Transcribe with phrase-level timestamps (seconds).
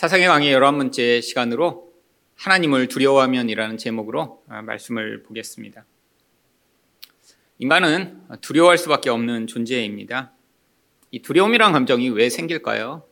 [0.00, 1.92] 사상의 강의 열한 번째 시간으로
[2.36, 5.84] 하나님을 두려워하면이라는 제목으로 아, 말씀을 보겠습니다.
[7.58, 10.32] 인간은 두려워할 수밖에 없는 존재입니다.
[11.10, 13.04] 이 두려움이란 감정이 왜 생길까요?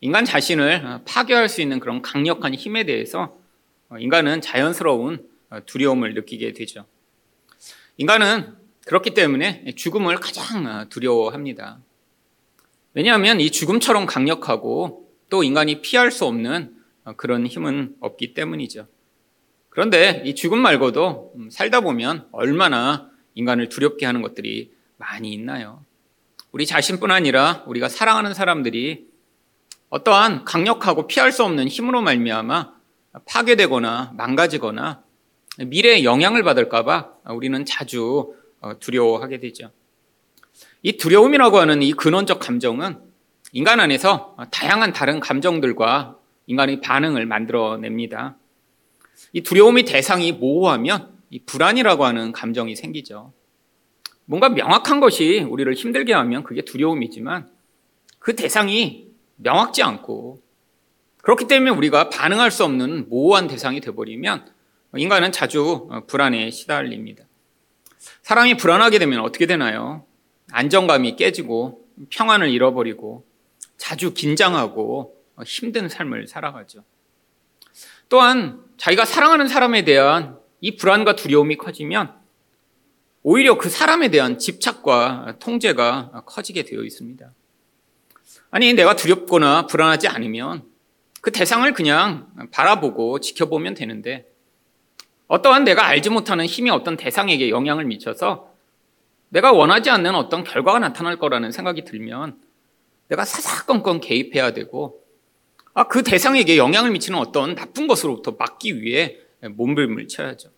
[0.00, 3.36] 인간 자신을 파괴할 수 있는 그런 강력한 힘에 대해서
[3.98, 5.28] 인간은 자연스러운
[5.66, 6.86] 두려움을 느끼게 되죠.
[7.96, 8.54] 인간은
[8.86, 11.80] 그렇기 때문에 죽음을 가장 두려워합니다.
[12.94, 16.76] 왜냐하면 이 죽음처럼 강력하고 또 인간이 피할 수 없는
[17.16, 18.86] 그런 힘은 없기 때문이죠.
[19.70, 25.84] 그런데 이 죽음 말고도 살다 보면 얼마나 인간을 두렵게 하는 것들이 많이 있나요?
[26.50, 29.06] 우리 자신뿐 아니라 우리가 사랑하는 사람들이
[29.90, 32.72] 어떠한 강력하고 피할 수 없는 힘으로 말미암아
[33.26, 35.02] 파괴되거나 망가지거나
[35.66, 38.34] 미래에 영향을 받을까봐 우리는 자주
[38.80, 39.70] 두려워하게 되죠.
[40.82, 43.00] 이 두려움이라고 하는 이 근원적 감정은
[43.52, 48.36] 인간 안에서 다양한 다른 감정들과 인간의 반응을 만들어냅니다.
[49.32, 53.32] 이 두려움의 대상이 모호하면 이 불안이라고 하는 감정이 생기죠.
[54.26, 57.50] 뭔가 명확한 것이 우리를 힘들게 하면 그게 두려움이지만
[58.18, 60.42] 그 대상이 명확지 않고
[61.22, 64.50] 그렇기 때문에 우리가 반응할 수 없는 모호한 대상이 되어버리면
[64.96, 67.24] 인간은 자주 불안에 시달립니다.
[68.22, 70.04] 사람이 불안하게 되면 어떻게 되나요?
[70.50, 73.27] 안정감이 깨지고 평안을 잃어버리고
[73.78, 76.84] 자주 긴장하고 힘든 삶을 살아가죠.
[78.08, 82.14] 또한 자기가 사랑하는 사람에 대한 이 불안과 두려움이 커지면
[83.22, 87.32] 오히려 그 사람에 대한 집착과 통제가 커지게 되어 있습니다.
[88.50, 90.64] 아니, 내가 두렵거나 불안하지 않으면
[91.20, 94.26] 그 대상을 그냥 바라보고 지켜보면 되는데
[95.26, 98.54] 어떠한 내가 알지 못하는 힘이 어떤 대상에게 영향을 미쳐서
[99.28, 102.40] 내가 원하지 않는 어떤 결과가 나타날 거라는 생각이 들면
[103.08, 105.02] 내가 사사건건 개입해야 되고
[105.74, 110.50] 아, 그 대상에게 영향을 미치는 어떤 나쁜 것으로부터 막기 위해 몸부림을 쳐야죠.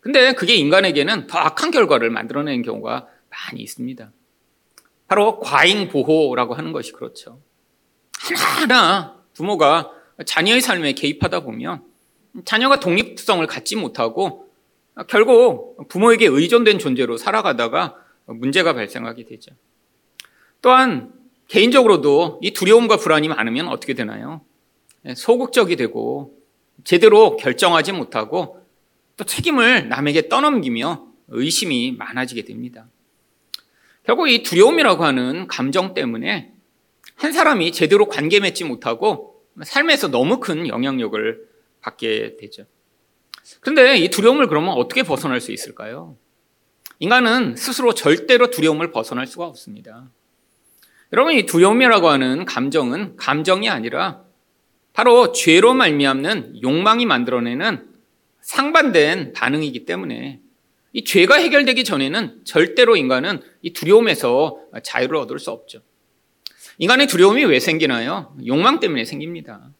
[0.00, 4.10] 근데 그게 인간에게는 더 악한 결과를 만들어내는 경우가 많이 있습니다.
[5.06, 7.40] 바로 과잉 보호라고 하는 것이 그렇죠.
[8.34, 9.90] 하나하나 부모가
[10.24, 11.82] 자녀의 삶에 개입하다 보면
[12.44, 14.48] 자녀가 독립성을 갖지 못하고
[15.08, 19.52] 결국 부모에게 의존된 존재로 살아가다가 문제가 발생하게 되죠.
[20.60, 21.12] 또한
[21.48, 24.42] 개인적으로도 이 두려움과 불안이 많으면 어떻게 되나요?
[25.16, 26.38] 소극적이 되고
[26.84, 28.62] 제대로 결정하지 못하고
[29.16, 32.88] 또 책임을 남에게 떠넘기며 의심이 많아지게 됩니다.
[34.04, 36.52] 결국 이 두려움이라고 하는 감정 때문에
[37.14, 41.48] 한 사람이 제대로 관계 맺지 못하고 삶에서 너무 큰 영향력을
[41.80, 42.64] 받게 되죠.
[43.60, 46.16] 그런데 이 두려움을 그러면 어떻게 벗어날 수 있을까요?
[47.00, 50.10] 인간은 스스로 절대로 두려움을 벗어날 수가 없습니다.
[51.12, 54.22] 여러분, 이 두려움이라고 하는 감정은 감정이 아니라
[54.92, 57.88] 바로 죄로 말미암는 욕망이 만들어내는
[58.42, 60.40] 상반된 반응이기 때문에
[60.92, 65.80] 이 죄가 해결되기 전에는 절대로 인간은 이 두려움에서 자유를 얻을 수 없죠.
[66.78, 68.34] 인간의 두려움이 왜 생기나요?
[68.46, 69.70] 욕망 때문에 생깁니다.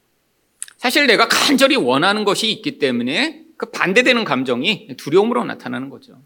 [0.77, 6.21] 사실 내가 간절히 원하는 것이 있기 때문에 그 반대되는 감정이 두려움으로 나타나는 거죠.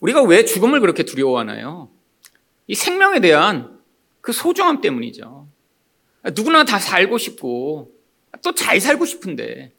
[0.00, 1.88] 우리가 왜 죽음을 그렇게 두려워하나요?
[2.66, 3.75] 이 생명에 대한
[4.26, 5.46] 그 소중함 때문이죠.
[6.34, 7.92] 누구나 다 살고 싶고
[8.42, 9.72] 또 잘 살고 싶은데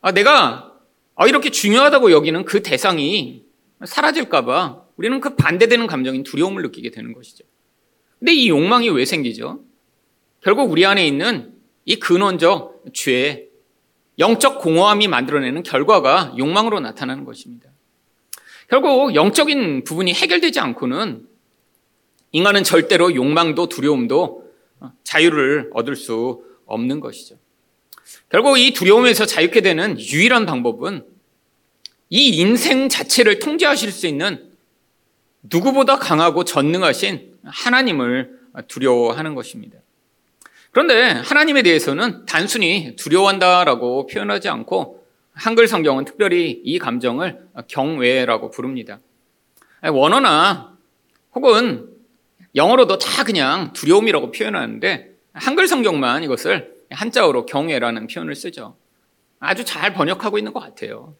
[0.00, 0.72] 아, 내가
[1.14, 3.44] 아, 이렇게 중요하다고 여기는 그 대상이
[3.84, 7.44] 사라질까봐 우리는 그 반대되는 감정인 두려움을 느끼게 되는 것이죠.
[8.18, 9.60] 근데 이 욕망이 왜 생기죠?
[10.40, 11.52] 결국 우리 안에 있는
[11.84, 13.50] 이 근원적 죄,
[14.18, 17.68] 영적 공허함이 만들어내는 결과가 욕망으로 나타나는 것입니다.
[18.70, 21.33] 결국 영적인 부분이 해결되지 않고는
[22.34, 24.50] 인간은 절대로 욕망도 두려움도
[25.04, 27.36] 자유를 얻을 수 없는 것이죠.
[28.28, 31.06] 결국 이 두려움에서 자유케 되는 유일한 방법은
[32.10, 34.50] 이 인생 자체를 통제하실 수 있는
[35.42, 39.78] 누구보다 강하고 전능하신 하나님을 두려워하는 것입니다.
[40.72, 48.98] 그런데 하나님에 대해서는 단순히 두려워한다라고 표현하지 않고 한글 성경은 특별히 이 감정을 경외라고 부릅니다.
[49.84, 50.76] 원어나
[51.32, 51.93] 혹은
[52.54, 58.76] 영어로도 다 그냥 두려움이라고 표현하는데 한글 성경만 이것을 한자어로 경외라는 표현을 쓰죠.
[59.40, 61.16] 아주 잘 번역하고 있는 것 같아요.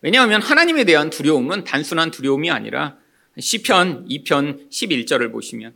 [0.00, 2.96] 왜냐하면 하나님에 대한 두려움은 단순한 두려움이 아니라
[3.38, 5.74] 시편 2편 11절을 보시면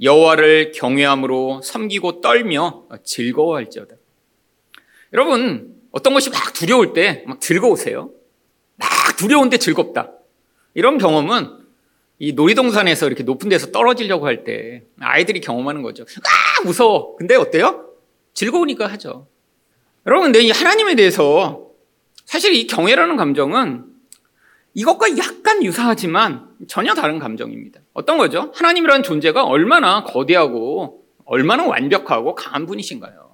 [0.00, 3.96] 여호와를 경외함으로 섬기고 떨며 즐거워할지어다.
[5.12, 8.10] 여러분 어떤 것이 막 두려울 때 막 즐거우세요?
[8.76, 10.12] 막 두려운데 즐겁다.
[10.74, 11.58] 이런 경험은
[12.18, 16.04] 이 놀이동산에서 이렇게 높은 데서 떨어지려고 할 때 아이들이 경험하는 거죠.
[16.04, 17.16] 아 무서워.
[17.16, 17.84] 근데 어때요?
[18.34, 19.26] 즐거우니까 하죠.
[20.06, 21.66] 여러분, 근데 이 하나님에 대해서
[22.24, 23.84] 사실 이 경외라는 감정은
[24.74, 27.80] 이것과 약간 유사하지만 전혀 다른 감정입니다.
[27.94, 28.52] 어떤 거죠?
[28.54, 33.28] 하나님이라는 존재가 얼마나 거대하고 얼마나 완벽하고 강한 분이신가요?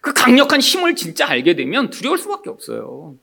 [0.00, 3.14] 그 강력한 힘을 진짜 알게 되면 두려울 수밖에 없어요.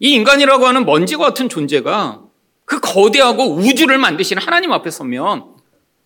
[0.00, 2.27] 이 인간이라고 하는 먼지와 같은 존재가
[2.68, 5.56] 그 거대하고 우주를 만드신 하나님 앞에 서면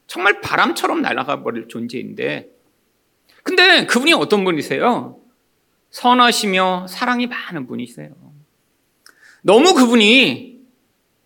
[0.07, 2.51] 정말 바람처럼 날아가 버릴 존재인데
[3.43, 5.19] 근데 그분이 어떤 분이세요?
[5.91, 8.11] 선하시며 사랑이 많은 분이세요.
[9.43, 10.61] 너무 그분이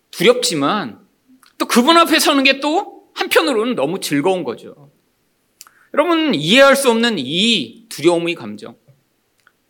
[0.09, 0.99] 두렵지만
[1.59, 4.91] 또 그분 앞에 서는 게 또 한편으로는 너무 즐거운 거죠.
[5.93, 8.75] 여러분 이해할 수 없는 이 두려움의 감정.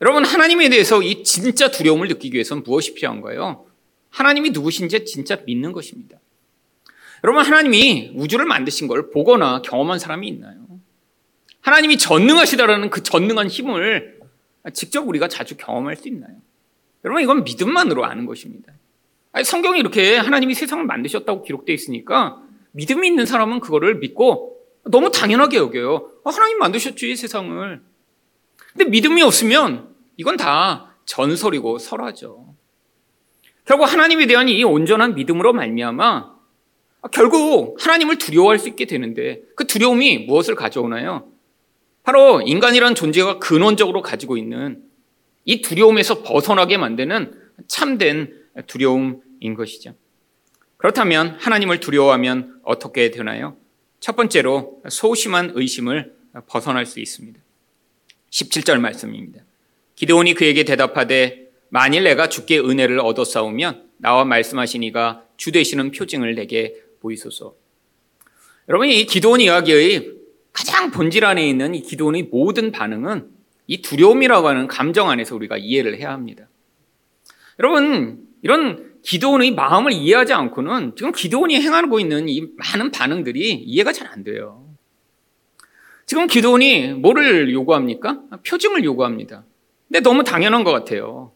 [0.02, 3.66] 여러분 하나님에 대해서 이 진짜 두려움을 느끼기 위해서는 무엇이 필요한가요?
[4.09, 6.18] 하나님이 누구신지 진짜 믿는 것입니다.
[7.24, 10.68] 여러분 하나님이 우주를 만드신 걸 보거나 경험한 사람이 있나요?
[11.62, 14.19] 하나님이 전능하시다라는 그 전능한 힘을
[14.74, 16.36] 직접 우리가 자주 경험할 수 있나요?
[17.04, 18.74] 여러분 이건 믿음만으로 아는 것입니다.
[19.31, 25.57] 아니, 성경이 이렇게 하나님이 세상을 만드셨다고 기록되어 있으니까 믿음이 있는 사람은 그거를 믿고 너무 당연하게
[25.57, 26.12] 여겨요.
[26.24, 27.81] 아, 하나님 만드셨지 세상을.
[28.74, 32.56] 근데 믿음이 없으면 이건 다 전설이고 설화죠.
[33.68, 36.38] 결국 하나님에 대한 이 온전한 믿음으로 말미암아
[37.12, 41.30] 결국 하나님을 두려워할 수 있게 되는데 그 두려움이 무엇을 가져오나요?
[42.04, 44.84] 바로 인간이란 존재가 근원적으로 가지고 있는
[45.44, 47.34] 이 두려움에서 벗어나게 만드는
[47.68, 48.34] 참된
[48.68, 49.94] 두려움인 것이죠.
[50.78, 53.58] 그렇다면 하나님을 두려워하면 어떻게 되나요?
[54.00, 56.16] 첫 번째로 소심한 의심을
[56.48, 57.38] 벗어날 수 있습니다.
[58.30, 59.42] 17절 말씀입니다.
[59.96, 66.75] 기도원이 그에게 대답하되 만일 내가 주께 은혜를 얻어 싸우면 나와 말씀하시니가 주 되시는 표징을 내게
[67.02, 67.56] 보이소서.
[68.69, 70.14] 여러분 이 기도원 이야기의
[70.54, 73.30] 가장 본질 안에 있는 이 기도원의 모든 반응은
[73.68, 76.48] 이 두려움이라고 하는 감정 안에서 우리가 이해를 해야 합니다.
[77.60, 84.08] 여러분 이런 기도원의 마음을 이해하지 않고는 지금 기도원이 행하고 있는 이 많은 반응들이 이해가 잘
[84.08, 84.68] 안 돼요.
[86.06, 88.22] 지금 기도원이 뭐를 요구합니까?
[88.48, 89.44] 표징을 요구합니다.
[89.88, 91.34] 근데 너무 당연한 것 같아요.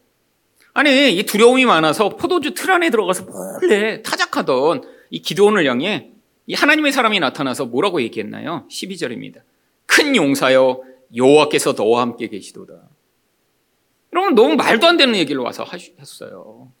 [0.74, 6.10] 아니, 이 두려움이 많아서 포도주 틀 안에 들어가서 몰래 타작하던 이 기도원을 향해
[6.46, 8.66] 이 하나님의 사람이 나타나서 뭐라고 얘기했나요?
[8.70, 9.42] 12절입니다.
[9.86, 10.82] 큰 용사여
[11.14, 12.88] 여호와께서 너와 함께 계시도다.
[14.14, 16.72] 여러분 너무 말도 안 되는 얘기를 와서 하셨어요.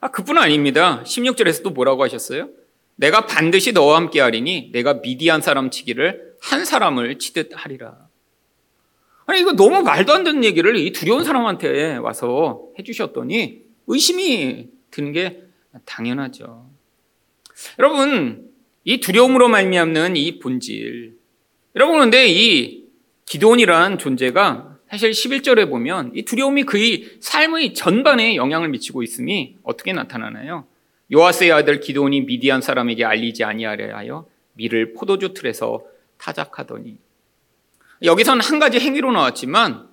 [0.00, 1.02] 아, 그뿐 아닙니다.
[1.04, 2.48] 16절에서 또 뭐라고 하셨어요?
[2.96, 8.01] 내가 반드시 너와 함께 하리니 내가 미디안 사람 치기를 한 사람을 치듯 하리라.
[9.32, 15.42] 아니, 이거 너무 말도 안 되는 얘기를 이 두려운 사람한테 와서 해주셨더니 의심이 드는 게
[15.86, 16.68] 당연하죠.
[17.78, 18.50] 여러분,
[18.84, 21.16] 이 두려움으로 말미암는 이 본질.
[21.76, 22.84] 여러분, 근데 이
[23.24, 30.66] 기도원이란 존재가 사실 11절에 보면 이 두려움이 그의 삶의 전반에 영향을 미치고 있음이 어떻게 나타나나요?
[31.10, 35.82] 요아스의 아들 기도원이 미디안 사람에게 알리지 아니하려 하여 밀을 포도주 틀에서
[36.18, 36.98] 타작하더니
[38.02, 39.88] 여기서는 한 가지 행위로 나왔지만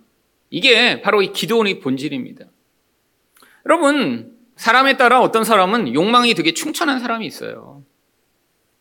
[0.50, 2.46] 이게 바로 이 기도원의 본질입니다.
[3.66, 7.84] 여러분 사람에 따라 어떤 사람은 욕망이 되게 충천한 사람이 있어요.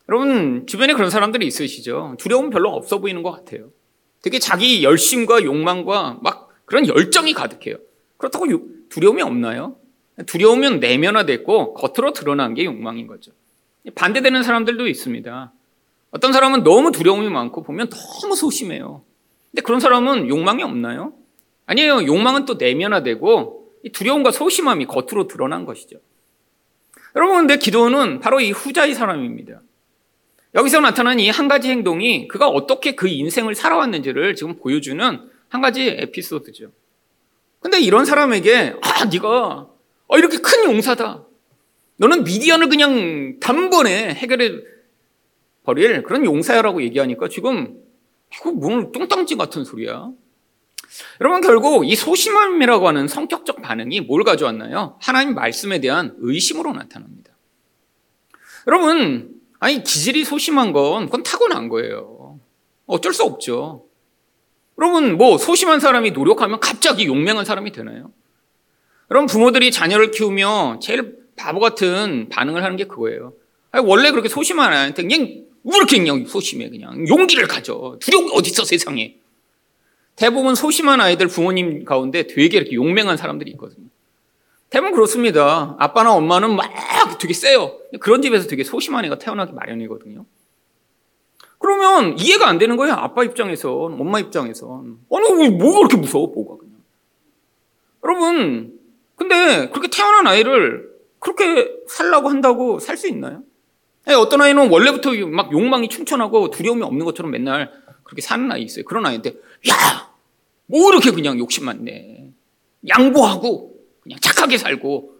[0.08, 2.16] 여러분 주변에 그런 사람들이 있으시죠.
[2.18, 3.70] 두려움 별로 없어 보이는 것 같아요.
[4.22, 7.76] 되게 자기 열심과 욕망과 막 그런 열정이 가득해요.
[8.16, 8.46] 그렇다고
[8.88, 9.76] 두려움이 없나요?
[10.26, 13.32] 두려우면 내면화됐고 겉으로 드러난 게 욕망인 거죠.
[13.94, 15.52] 반대되는 사람들도 있습니다.
[16.10, 19.04] 어떤 사람은 너무 두려움이 많고 보면 너무 소심해요.
[19.50, 21.12] 근데 그런 사람은 욕망이 없나요?
[21.66, 22.04] 아니에요.
[22.06, 25.98] 욕망은 또 내면화되고 두려움과 소심함이 겉으로 드러난 것이죠.
[27.16, 29.62] 여러분, 근데 기도는 바로 이 후자의 사람입니다.
[30.54, 35.88] 여기서 나타난 이 한 가지 행동이 그가 어떻게 그 인생을 살아왔는지를 지금 보여주는 한 가지
[35.88, 36.70] 에피소드죠.
[37.60, 39.68] 근데 이런 사람에게 아, 네가
[40.08, 41.24] 어, 이렇게 큰 용사다.
[41.96, 44.52] 너는 미디안을 그냥 단번에 해결해
[45.64, 47.76] 버릴 그런 용사야라고 얘기하니까 지금
[48.34, 50.10] 이거 뭐 뚱땅지 같은 소리야.
[51.20, 54.96] 여러분 결국 이 소심함이라고 하는 성격적 반응이 뭘 가져왔나요?
[55.00, 57.32] 하나님 말씀에 대한 의심으로 나타납니다.
[58.66, 62.38] 여러분 아니 기질이 소심한 건 그건 타고난 거예요.
[62.86, 63.86] 어쩔 수 없죠.
[64.78, 68.12] 여러분 뭐 소심한 사람이 노력하면 갑자기 용맹한 사람이 되나요?
[69.10, 73.32] 여러분 부모들이 자녀를 키우며 제일 바보 같은 반응을 하는 게 그거예요.
[73.70, 78.32] 아니, 원래 그렇게 소심한 아이한테 그냥 왜 이렇게 그냥 소심해 그냥 용기를 가져 두려운 게
[78.34, 79.16] 어디 있어 세상에.
[80.16, 83.86] 대부분 소심한 아이들 부모님 가운데 되게 이렇게 용맹한 사람들이 있거든요.
[84.70, 85.76] 대부분 그렇습니다.
[85.78, 86.70] 아빠나 엄마는 막
[87.18, 87.78] 되게 세요.
[88.00, 90.24] 그런 집에서 되게 소심한 애가 태어나기 마련이거든요.
[91.58, 92.94] 그러면 이해가 안 되는 거예요.
[92.94, 94.98] 아빠 입장에선, 엄마 입장에선.
[95.12, 96.74] 아니, 뭐가 그렇게 무서워, 뭐가 그냥.
[98.04, 98.78] 여러분,
[99.16, 103.42] 근데 그렇게 태어난 아이를 그렇게 살라고 한다고 살 수 있나요?
[104.06, 107.70] 어떤 아이는 원래부터 막 욕망이 충천하고 두려움이 없는 것처럼 맨날
[108.04, 108.84] 그렇게 사는 아이 있어요.
[108.84, 109.34] 그런 아이인데,
[109.70, 110.10] 야!
[110.66, 112.30] 뭐 이렇게 그냥 욕심 많네.
[112.88, 115.14] 양보하고, 그냥 착하게 살고.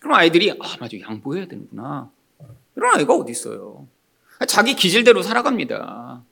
[0.00, 2.10] 그런 아이들이, 아, 맞아, 양보해야 되는구나.
[2.76, 3.86] 이런 아이가 어디 있어요.
[4.46, 6.22] 자기 기질대로 살아갑니다.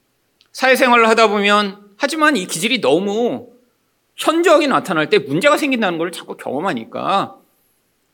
[0.52, 3.52] 사회생활을 하다 보면, 하지만 이 기질이 너무
[4.16, 7.36] 현저하게 나타날 때 문제가 생긴다는 걸 자꾸 경험하니까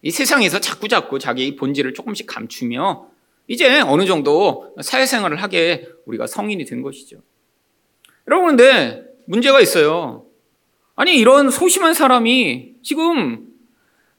[0.02, 3.08] 이 세상에서 자꾸 자꾸 자기 본질을 조금씩 감추며
[3.46, 7.18] 이제 어느 정도 사회생활을 하게 우리가 성인이 된 것이죠.
[8.26, 10.26] 여러분, 근데 문제가 있어요.
[10.96, 13.48] 아니, 이런 소심한 사람이 지금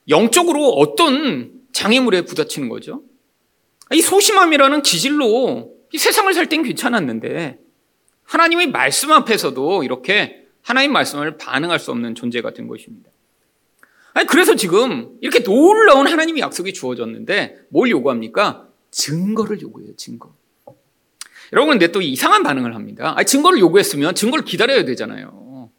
[0.09, 3.01] 영적으로 어떤 장애물에 부딪히는 거죠?
[3.93, 7.59] 이 소심함이라는 기질로 이 세상을 살 땐 괜찮았는데
[8.23, 13.09] 하나님의 말씀 앞에서도 이렇게 하나님 말씀을 반응할 수 없는 존재가 된 것입니다.
[14.13, 18.67] 아니, 그래서 지금 이렇게 놀라운 하나님의 약속이 주어졌는데 뭘 요구합니까?
[18.95, 20.33] 증거를 요구해요, 증거.
[21.51, 23.13] 여러분, 근데 또 이상한 반응을 합니다.
[23.17, 25.69] 아니, 증거를 요구했으면 증거를 기다려야 되잖아요.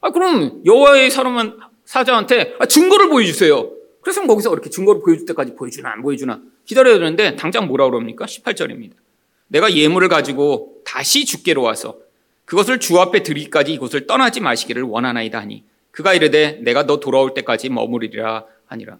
[0.00, 3.70] 아, 그럼 여호와의 사람은 사자한테 아, 증거를 보여주세요.
[4.00, 8.24] 그래서 거기서 이렇게 증거를 보여줄 때까지 보여주나 안 보여주나 기다려야 되는데 당장 뭐라 그럽니까?
[8.24, 8.92] 18절입니다.
[9.48, 11.98] 내가 예물을 가지고 다시 주께로 와서
[12.46, 17.68] 그것을 주 앞에 드리기까지 이곳을 떠나지 마시기를 원하나이다 하니 그가 이르되 내가 너 돌아올 때까지
[17.68, 18.98] 머무르리라 하니라.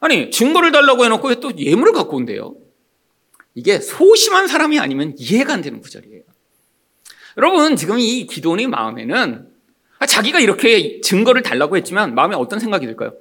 [0.00, 2.56] 아니 증거를 달라고 해놓고 또 예물을 갖고 온대요.
[3.54, 6.22] 이게 소심한 사람이 아니면 이해가 안 되는 구절이에요.
[7.38, 9.48] 여러분 지금 이 기도원의 마음에는
[9.98, 13.14] 아, 자기가 이렇게 증거를 달라고 했지만 마음에 어떤 생각이 들까요?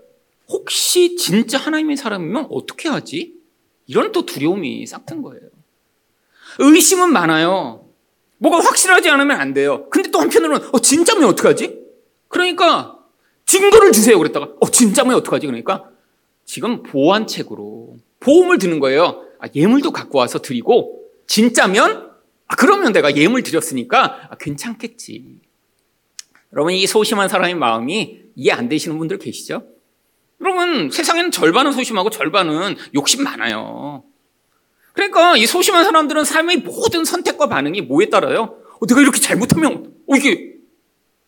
[0.50, 3.34] 혹시 진짜 하나님의 사람이면 어떻게 하지?
[3.88, 5.41] 이런 또 두려움이 싹튼 거예요.
[6.60, 7.88] 의심은 많아요.
[8.38, 9.89] 뭐가 확실하지 않으면 안 돼요.
[9.89, 11.79] 근데 또 한편으로는 어, 진짜면 어떡하지?
[12.27, 13.00] 그러니까
[13.46, 15.46] 증거를 주세요 그랬다가 어 진짜면 어떡하지?
[15.48, 15.89] 그러니까
[16.46, 19.25] 지금 보완책으로 보험을 드는 거예요.
[19.40, 22.12] 아, 예물도 갖고 와서 드리고 진짜면
[22.48, 25.40] 아, 그러면 내가 예물 드렸으니까 아, 괜찮겠지.
[26.54, 29.64] 여러분 이 소심한 사람의 마음이 이해 안 되시는 분들 계시죠?
[30.42, 34.04] 여러분 세상에는 절반은 소심하고 절반은 욕심 많아요.
[34.94, 38.58] 그러니까 이 소심한 사람들은 삶의 모든 선택과 반응이 뭐에 따라요?
[38.80, 40.54] 어, 내가 이렇게 잘못하면 어, 이게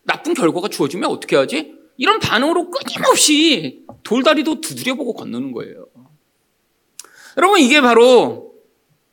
[0.04, 1.77] 나쁜 결과가 주어지면 어떻게 하지?
[1.98, 5.86] 이런 반응으로 끊임없이 돌다리도 두드려보고 건너는 거예요.
[7.36, 8.54] 여러분 이게 바로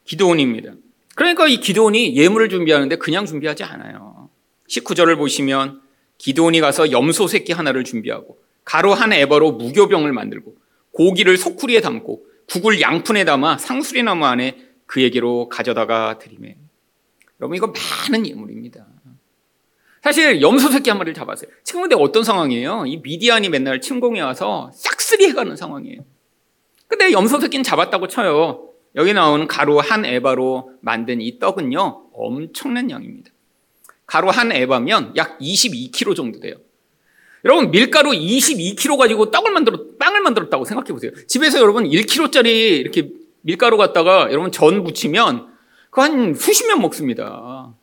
[0.06, 0.74] 기도원입니다.
[1.16, 4.30] 그러니까 이 기도원이 예물을 준비하는데 그냥 준비하지 않아요.
[4.70, 5.82] 19절을 보시면
[6.20, 10.56] 기도원이 가서 염소 새끼 하나를 준비하고 가루 한 에버로 무교병을 만들고
[10.92, 16.56] 고기를 소쿠리에 담고 국을 양푼에 담아 상수리나무 안에 그에게로 가져다가 드리매.
[17.40, 17.74] 여러분 이거
[18.08, 18.86] 많은 예물입니다.
[20.06, 21.50] 사실 염소 새끼 한 마리를 잡았어요.
[21.64, 22.84] 지금 근데 어떤 상황이에요?
[22.86, 26.06] 이 미디안이 맨날 침공해 와서 싹쓸이 해가는 상황이에요.
[26.88, 28.70] 근데 염소 새끼는 잡았다고 쳐요.
[28.96, 33.32] 여기 나오는 가루 한 에바로 만든 이 떡은요 엄청난 양입니다.
[34.06, 36.58] 가루 한 에바면 약 22kg 정도 돼요.
[37.44, 41.12] 여러분 밀가루 22kg 가지고 떡을 만들어 빵을 만들었다고 생각해 보세요.
[41.26, 43.10] 집에서 여러분 1kg짜리 이렇게
[43.42, 45.48] 밀가루 갖다가 여러분 전 부치면
[45.90, 47.74] 그 한 수십 년 먹습니다.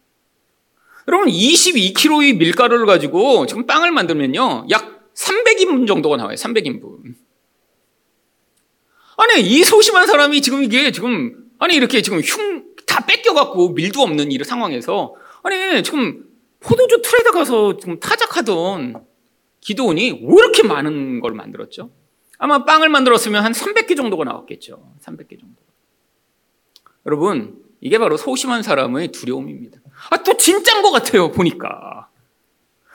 [1.09, 6.35] 여러분 22kg의 밀가루를 가지고 지금 빵을 만들면요 약 300인분 정도가 나와요.
[6.35, 7.15] 300인분.
[9.17, 14.03] 아니 이 소심한 사람이 지금 이게 지금 아니 이렇게 지금 흉 다 뺏겨 갖고 밀도
[14.03, 16.27] 없는 이 상황에서 아니 지금
[16.61, 19.03] 포도주 트레이더 가서 지금 타작하던
[19.61, 21.91] 기도원이 왜 이렇게 많은 걸 만들었죠?
[22.37, 24.95] 아마 빵을 만들었으면 한 300개 정도가 나왔겠죠.
[25.01, 25.63] 300개 정도.
[27.07, 29.81] 여러분, 이게 바로 소심한 사람의 두려움입니다.
[30.11, 32.09] 아, 또 진짠 것 같아요, 보니까.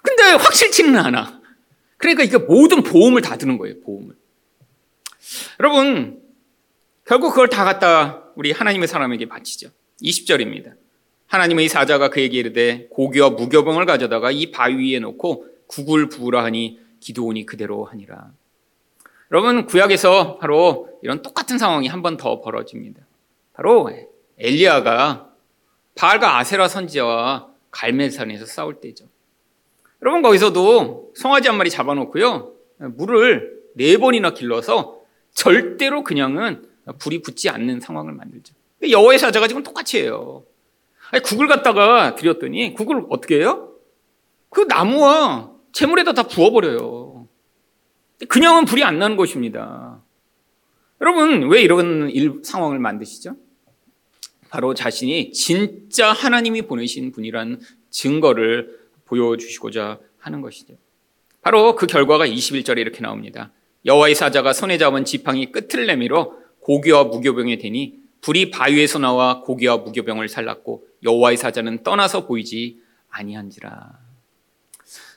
[0.03, 1.41] 근데 확실치는 않아.
[1.97, 4.15] 그러니까 이게 모든 보험을 다 드는 거예요, 보험을.
[5.59, 6.21] 여러분,
[7.05, 9.69] 결국 그걸 다 갖다 우리 하나님의 사람에게 바치죠.
[10.03, 10.73] 20절입니다.
[11.27, 17.45] 하나님의 사자가 그에게 이르되 고기와 무교병을 가져다가 이 바위 위에 놓고 국을 부으라 하니 기도원이
[17.45, 18.31] 그대로 하니라.
[19.31, 23.01] 여러분 구약에서 바로 이런 똑같은 상황이 한 번 더 벌어집니다.
[23.53, 23.89] 바로
[24.37, 25.26] 엘리야가
[25.97, 29.05] 바알과 아세라 선지자와 갈멜산에서 싸울 때죠.
[30.01, 32.53] 여러분 거기서도 송아지 한 마리 잡아놓고요
[32.95, 35.01] 물을 네 번이나 길러서
[35.33, 36.67] 절대로 그냥은
[36.99, 38.53] 불이 붙지 않는 상황을 만들죠.
[38.89, 40.45] 여호와의 사자가 지금 똑같이 해요.
[41.23, 43.73] 국을 갖다가 드렸더니 국을 어떻게 해요?
[44.49, 47.27] 그 나무와 재물에다 다 부어버려요.
[48.29, 50.01] 그냥은 불이 안 나는 것입니다.
[51.01, 53.35] 여러분, 왜 이런 일, 상황을 만드시죠?
[54.49, 60.75] 바로 자신이 진짜 하나님이 보내신 분이란 증거를 보여주시고자 하는 것이죠.
[61.41, 63.51] 바로 그 결과가 21절에 이렇게 나옵니다.
[63.85, 70.27] 여호와의 사자가 손에 잡은 지팡이 끝을 내밀어 고기와 무교병에 대니 불이 바위에서 나와 고기와 무교병을
[70.27, 73.99] 살랐고 여호와의 사자는 떠나서 보이지 아니한지라.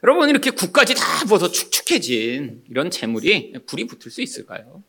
[0.04, 4.82] 여러분 이렇게 국까지 다 부어서 축축해진 이런 재물이 불이 붙을 수 있을까요?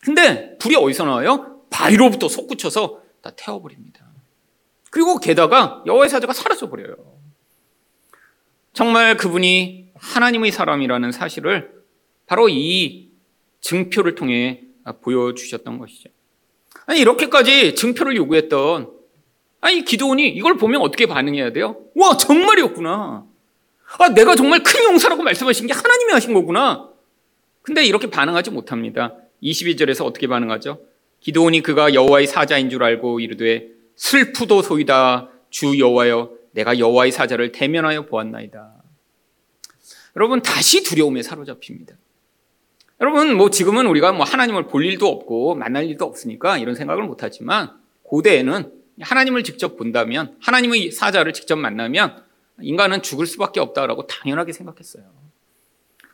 [0.00, 1.62] 근데 불이 어디서 나와요?
[1.70, 4.06] 바위로부터 솟구쳐서 다 태워버립니다.
[4.90, 6.96] 그리고 게다가 여호와의 사자가 사라져 버려요.
[8.72, 11.82] 정말 그분이 하나님의 사람이라는 사실을
[12.26, 13.10] 바로 이
[13.60, 14.62] 증표를 통해
[15.02, 16.10] 보여주셨던 것이죠.
[16.86, 18.92] 아니 이렇게까지 증표를 요구했던
[19.60, 21.82] 아니 기도원이 이걸 보면 어떻게 반응해야 돼요?
[21.96, 23.26] 와 정말이었구나.
[23.98, 26.88] 아 내가 정말 큰 용사라고 말씀하신 게 하나님이 하신 거구나.
[27.62, 29.14] 근데 이렇게 반응하지 못합니다.
[29.42, 30.80] 22절에서 어떻게 반응하죠?
[31.20, 38.06] 기도원이 그가 여호와의 사자인 줄 알고 이르되 슬프도 소이다 주 여호와여 내가 여호와의 사자를 대면하여
[38.06, 38.74] 보았나이다.
[40.16, 41.94] 여러분 다시 두려움에 사로잡힙니다.
[43.00, 47.22] 여러분 뭐 지금은 우리가 뭐 하나님을 볼 일도 없고 만날 일도 없으니까 이런 생각을 못
[47.22, 47.70] 하지만
[48.02, 52.24] 고대에는 하나님을 직접 본다면 하나님의 사자를 직접 만나면
[52.60, 55.04] 인간은 죽을 수밖에 없다라고 당연하게 생각했어요.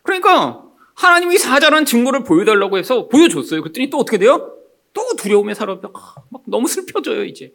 [0.02, 3.62] 그러니까 하나님이 사자라는 증거를 보여달라고 해서 보여줬어요.
[3.62, 4.53] 그랬더니 또 어떻게 돼요?
[4.94, 5.92] 또 두려움에 사로잡혀
[6.30, 7.52] 막 너무 슬퍼져요 이제.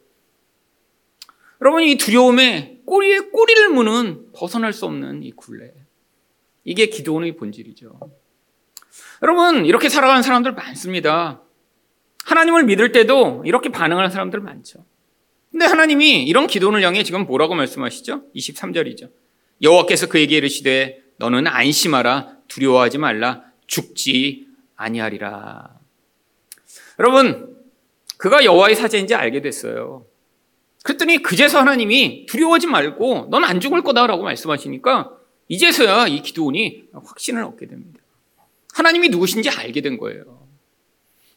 [1.62, 5.74] 여러분 이 두려움에 꼬리에 꼬리를 무는 벗어날 수 없는 이 굴레.
[6.64, 8.00] 이게 기도원의 본질이죠.
[9.24, 11.42] 여러분 이렇게 살아가는 사람들 많습니다.
[12.26, 14.86] 하나님을 믿을 때도 이렇게 반응하는 사람들 많죠.
[15.52, 18.24] 근데 하나님이 이런 기도를 향해 지금 뭐라고 말씀하시죠?
[18.36, 19.12] 23절이죠.
[19.62, 25.79] 여호와께서 그에게 이르시되 너는 안심하라 두려워하지 말라 죽지 아니하리라.
[27.00, 27.58] 여러분
[28.18, 30.06] 그가 여호와의 사제인지 알게 됐어요.
[30.84, 35.12] 그랬더니 그제서 하나님이 두려워하지 말고 넌 안 죽을 거다라고 말씀하시니까
[35.48, 38.00] 이제서야 이 기도원이 확신을 얻게 됩니다.
[38.74, 40.48] 하나님이 누구신지 알게 된 거예요.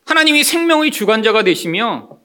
[0.05, 2.19] 하나님이 생명의 주관자가 되시며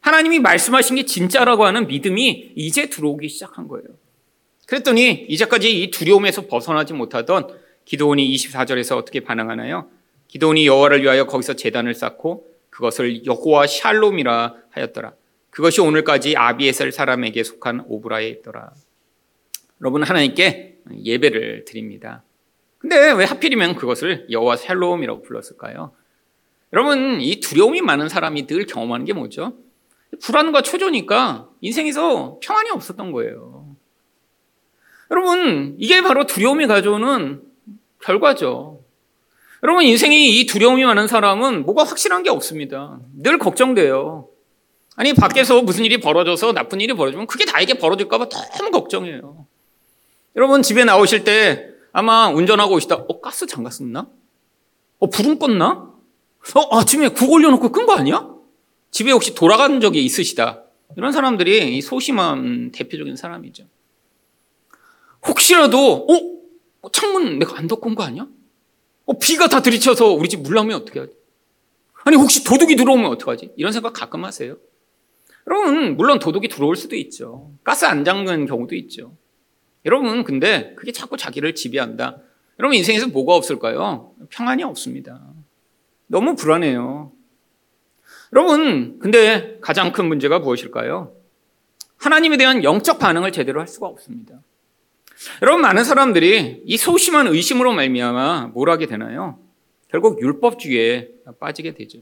[0.00, 3.86] 하나님이 말씀하신 게 진짜라고 하는 믿음이 이제 들어오기 시작한 거예요.
[4.66, 7.48] 그랬더니 이제까지 이 두려움에서 벗어나지 못하던
[7.84, 9.88] 기도원이 24절에서 어떻게 반응하나요?
[10.28, 15.12] 기도원이 여호와를 위하여 거기서 제단을 쌓고 그것을 여호와 샬롬이라 하였더라.
[15.50, 18.72] 그것이 오늘까지 아비에셀 사람에게 속한 오브라에 있더라.
[19.82, 22.24] 여러분 하나님께 예배를 드립니다.
[22.78, 25.92] 근데 왜 하필이면 그것을 여호와 샬롬이라고 불렀을까요?
[26.72, 29.54] 여러분 이 두려움이 많은 사람이 늘 경험하는 게 뭐죠?
[30.22, 33.76] 불안과 초조니까 인생에서 평안이 없었던 거예요.
[35.10, 37.42] 여러분 이게 바로 두려움이 가져오는
[38.02, 38.81] 결과죠.
[39.62, 42.98] 여러분 인생이 이 두려움이 많은 사람은 뭐가 확실한 게 없습니다.
[43.14, 44.28] 늘 걱정돼요.
[44.96, 49.46] 아니 밖에서 무슨 일이 벌어져서 나쁜 일이 벌어지면 그게 나에게 벌어질까 봐 너무 걱정해요.
[50.36, 54.08] 여러분 집에 나오실 때 아마 운전하고 오시다 어 가스 잠갔었나?
[54.98, 55.92] 어 불은 껐나?
[56.54, 58.28] 어 아침에 국 올려놓고 끈 거 아니야?
[58.90, 60.62] 집에 혹시 돌아간 적이 있으시다.
[60.96, 63.64] 이런 사람들이 소심한 대표적인 사람이죠.
[65.26, 66.06] 혹시라도
[66.82, 68.26] 어 창문 내가 안온거 아니야?
[69.06, 71.12] 어 비가 다 들이쳐서 우리 집 물 나오면 어떻게 하지?
[72.04, 73.52] 아니 혹시 도둑이 들어오면 어떡하지?
[73.56, 74.56] 이런 생각 가끔 하세요.
[75.46, 77.52] 여러분 물론 도둑이 들어올 수도 있죠.
[77.64, 79.16] 가스 안 잠근 경우도 있죠.
[79.84, 82.18] 여러분 근데 그게 자꾸 자기를 지배한다.
[82.58, 84.14] 여러분 인생에서 뭐가 없을까요?
[84.30, 85.20] 평안이 없습니다.
[86.06, 87.12] 너무 불안해요.
[88.32, 91.14] 여러분 근데 가장 큰 문제가 무엇일까요?
[91.98, 94.40] 하나님에 대한 영적 반응을 제대로 할 수가 없습니다.
[95.42, 99.38] 여러분 많은 사람들이 이 소심한 의심으로 말미암아 뭘 하게 되나요?
[99.88, 101.08] 결국 율법주의에
[101.38, 101.98] 빠지게 되죠.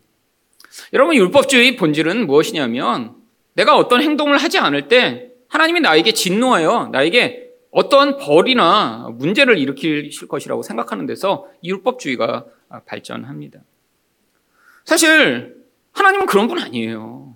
[0.93, 3.15] 여러분 율법주의 본질은 무엇이냐면
[3.55, 10.63] 내가 어떤 행동을 하지 않을 때 하나님이 나에게 진노하여 나에게 어떤 벌이나 문제를 일으키실 것이라고
[10.63, 12.47] 생각하는 데서 율법주의가
[12.87, 13.61] 발전합니다.
[14.85, 15.57] 사실
[15.93, 17.30] 하나님은 그런 분 아니에요.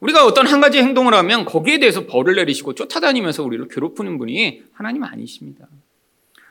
[0.00, 5.02] 우리가 어떤 한 가지 행동을 하면 거기에 대해서 벌을 내리시고 쫓아다니면서 우리를 괴롭히는 분이 하나님
[5.04, 5.66] 아니십니다.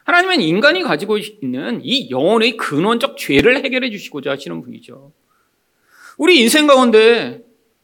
[0.04, 5.12] 하나님은 인간이 가지고 있는 이 영혼의 근원적 죄를 해결해 주시고자 하시는 분이죠.
[6.18, 7.44] 우리 인생 가운데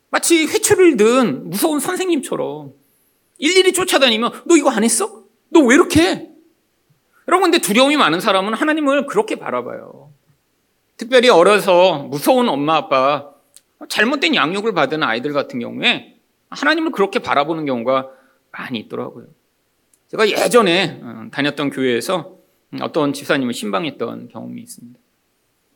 [0.09, 2.73] 마치 회초리를 든 무서운 선생님처럼
[3.37, 5.23] 일일이 쫓아다니면 너 이거 안 했어?
[5.49, 6.29] 너 왜 이렇게 해?
[7.27, 10.11] 여러분 근데 두려움이 많은 사람은 하나님을 그렇게 바라봐요.
[10.97, 13.32] 특별히 어려서 무서운 엄마 아빠
[13.89, 16.15] 잘못된 양육을 받은 아이들 같은 경우에
[16.49, 18.09] 하나님을 그렇게 바라보는 경우가
[18.51, 19.27] 많이 있더라고요.
[20.09, 22.37] 제가 예전에 어, 다녔던 교회에서
[22.81, 24.99] 어떤 집사님을 신방했던 경험이 있습니다.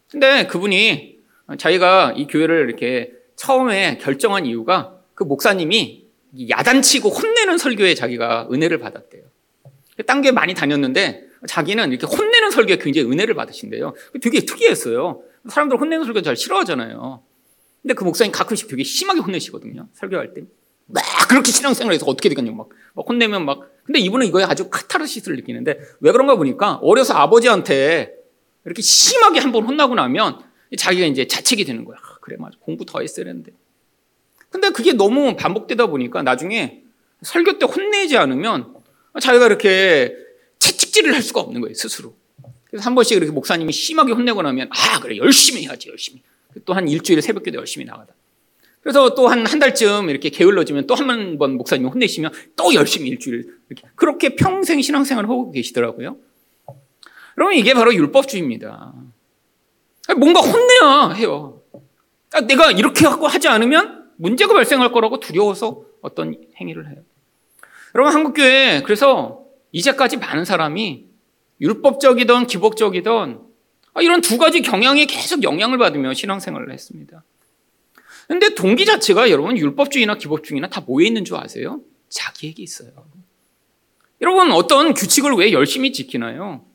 [0.10, 1.18] 근데 그분이
[1.58, 6.06] 자기가 이 교회를 이렇게 처음에 결정한 이유가 그 목사님이
[6.50, 9.24] 야단치고 혼내는 설교에 자기가 은혜를 받았대요.
[10.06, 13.94] 딴 게 많이 다녔는데 자기는 이렇게 혼내는 설교에 굉장히 은혜를 받으신대요.
[14.22, 15.22] 되게 특이했어요.
[15.48, 17.24] 사람들 혼내는 설교 잘 싫어하잖아요.
[17.88, 19.88] 근데 그 목사님 가끔씩 되게 심하게 혼내시거든요.
[19.94, 20.44] 설교할 때.
[20.88, 23.62] 막 그렇게 신앙생활에서 어떻게 되겠냐고 막, 막 혼내면 막.
[23.86, 28.14] 근데 이분은 이거에 아주 카타르시스를 느끼는데 왜 그런가 보니까 어려서 아버지한테
[28.66, 30.42] 이렇게 심하게 한 번 혼나고 나면
[30.78, 31.96] 자기가 이제 자책이 되는 거야.
[32.02, 32.58] 아, 그래, 맞아.
[32.60, 33.54] 공부 더 했어야 했는데.
[34.50, 36.82] 근데 그게 너무 반복되다 보니까 나중에
[37.22, 38.76] 설교 때 혼내지 않으면
[39.22, 40.14] 자기가 이렇게
[40.60, 42.18] 채찍질을 할 수가 없는 거예요, 스스로.
[42.66, 46.22] 그래서 한 번씩 이렇게 목사님이 심하게 혼내고 나면, 아, 그래, 열심히 해야지, 열심히.
[46.66, 48.14] 또 한 일주일에 새벽 기도 열심히 나가다.
[48.82, 53.54] 그래서 또 한 한 달쯤 이렇게 게을러지면 또 한 번 목사님이 혼내시면 또 열심히 일주일
[53.70, 56.18] 이렇게 그렇게 평생 신앙생활을 하고 계시더라고요.
[57.36, 58.94] 그러면 이게 바로 율법주의입니다.
[60.18, 61.62] 뭔가 혼내야 해요.
[62.34, 66.98] 아, 내가 이렇게 하고 하지 않으면 문제가 발생할 거라고 두려워서 어떤 행위를 해요.
[67.96, 71.06] 여러분 한국교회 그래서 이제까지 많은 사람이
[71.62, 73.47] 율법적이든 기복적이든 아,
[74.02, 77.24] 이런 두 가지 경향에 계속 영향을 받으며 신앙생활을 했습니다.
[78.28, 81.82] 근데 동기 자체가 여러분 율법주의나 기법주의나 다 모여 있는 줄 아세요?
[82.10, 82.92] 자기에게 있어요.
[84.22, 86.66] 여러분 어떤 규칙을 왜 열심히 지키나요?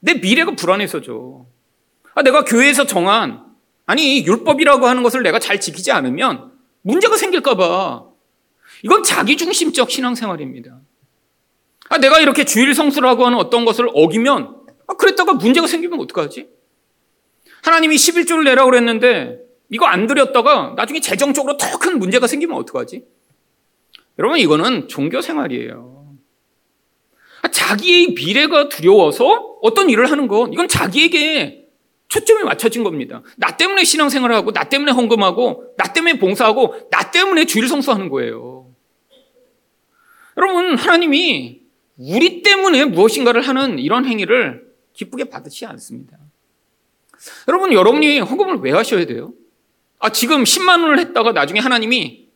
[0.00, 1.46] 내 미래가 불안해서죠.
[2.14, 3.44] 아, 내가 교회에서 정한
[3.86, 8.04] 아니 율법이라고 하는 것을 내가 잘 지키지 않으면 문제가 생길까봐
[8.84, 10.80] 이건 자기중심적 신앙생활입니다.
[11.88, 16.48] 아, 내가 이렇게 주일 성수라고 하는 어떤 것을 어기면 아, 그랬다가 문제가 생기면 어떡하지?
[17.62, 23.04] 하나님이 11조를 내라고 그랬는데 이거 안 드렸다가 나중에 재정적으로 더 큰 문제가 생기면 어떡하지?
[24.18, 26.14] 여러분 이거는 종교 생활이에요.
[27.42, 31.66] 아, 자기의 미래가 두려워서 어떤 일을 하는 건 이건 자기에게
[32.08, 33.22] 초점이 맞춰진 겁니다.
[33.36, 38.70] 나 때문에 신앙생활을 하고 나 때문에 헌금하고 나 때문에 봉사하고 나 때문에 주일 성수하는 거예요.
[40.36, 41.62] 여러분 하나님이
[41.96, 46.18] 우리 때문에 무엇인가를 하는 이런 행위를 기쁘게 받으시 않습니다.
[47.48, 49.32] 여러분 여러분이 헌금을 왜 하셔야 돼요?
[49.98, 52.28] 아, 지금 10만 원을 했다가 나중에 하나님이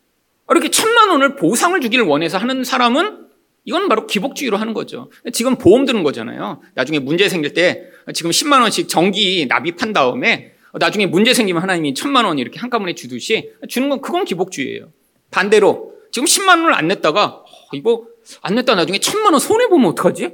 [0.48, 3.26] 이렇게 천만 원을 보상을 주기를 원해서 하는 사람은
[3.64, 5.10] 이건 바로 기복주의로 하는 거죠.
[5.32, 6.60] 지금 보험 드는 거잖아요.
[6.74, 12.24] 나중에 문제 생길 때 지금 10만 원씩 정기 납입한 다음에 나중에 문제 생기면 하나님이 천만
[12.24, 14.92] 원 이렇게 한꺼번에 주듯이 주는 건 그건 기복주의예요.
[15.32, 18.06] 반대로 지금 10만 원을 안 냈다가 어, 이거
[18.42, 20.30] 안 냈다 나중에 천만 원 손해 보면 어떡하지?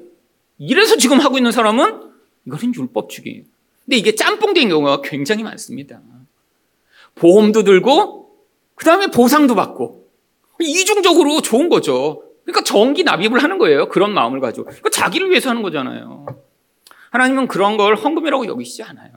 [0.58, 2.02] 이래서 지금 하고 있는 사람은
[2.46, 3.44] 이거는 율법주의예요.
[3.84, 6.00] 근데 이게 짬뽕된 경우가 굉장히 많습니다.
[7.14, 8.30] 보험도 들고
[8.74, 10.08] 그 다음에 보상도 받고
[10.60, 12.22] 이중적으로 좋은 거죠.
[12.44, 13.88] 그러니까 정기 납입을 하는 거예요.
[13.88, 14.64] 그런 마음을 가지고.
[14.64, 16.26] 그러니까 자기를 위해서 하는 거잖아요.
[17.10, 19.10] 하나님은 그런 걸 헌금이라고 여기시지 않아요.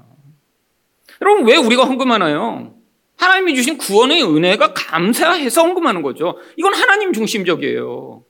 [1.21, 2.73] 여러분 왜 우리가 헌금하나요?
[3.17, 6.37] 하나님이 주신 구원의 은혜가 감사해서 헌금하는 거죠.
[6.57, 8.23] 이건 하나님 중심적이에요.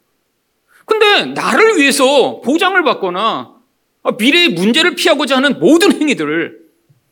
[0.85, 3.54] 근데 나를 위해서 보장을 받거나
[4.11, 6.65] 미래의 문제를 피하고자 하는 모든 행위들,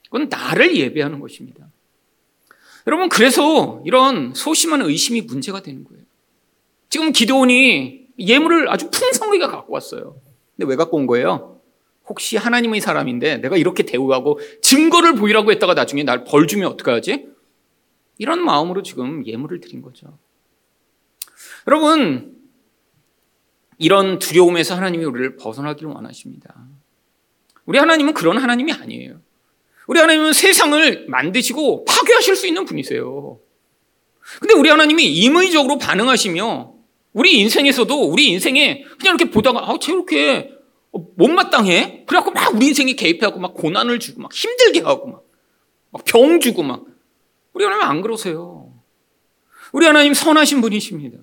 [0.05, 1.67] 그건 나를 예배하는 것입니다.
[2.85, 6.03] 여러분, 그래서 이런 소심한 의심이 문제가 되는 거예요.
[6.89, 10.17] 지금 기도원이 예물을 아주 풍성하게 갖고 왔어요.
[10.55, 11.59] 근데 왜 갖고 온 거예요?
[12.07, 17.27] 혹시 하나님의 사람인데 내가 이렇게 대우하고 증거를 보이라고 했다가 나중에 날 벌 주면 어떡하지?
[18.19, 20.19] 이런 마음으로 지금 예물을 드린 거죠.
[21.67, 22.37] 여러분,
[23.79, 26.53] 이런 두려움에서 하나님이 우리를 벗어나기를 원하십니다.
[27.65, 29.19] 우리 하나님은 그런 하나님이 아니에요.
[29.87, 33.39] 우리 하나님은 세상을 만드시고 파괴하실 수 있는 분이세요.
[34.39, 36.73] 근데 우리 하나님이 임의적으로 반응하시며
[37.13, 40.51] 우리 인생에서도 우리 인생에 그냥 이렇게 보다가 아, 저렇게
[41.15, 42.05] 못마땅해?
[42.07, 45.23] 그래갖고 막 우리 인생에 개입해갖고 막 고난을 주고 막 힘들게 하고
[45.91, 46.85] 막병 주고 막
[47.53, 48.71] 우리 하나님 안 그러세요.
[49.71, 51.17] 우리 하나님 선하신 분이십니다.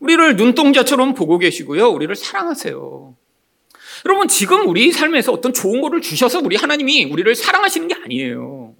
[0.00, 1.88] 우리를 눈동자처럼 보고 계시고요.
[1.88, 3.16] 우리를 사랑하세요.
[4.06, 8.72] 여러분, 지금 우리 삶에서 어떤 좋은 거를 주셔서 우리 하나님이 우리를 사랑하시는 게 아니에요.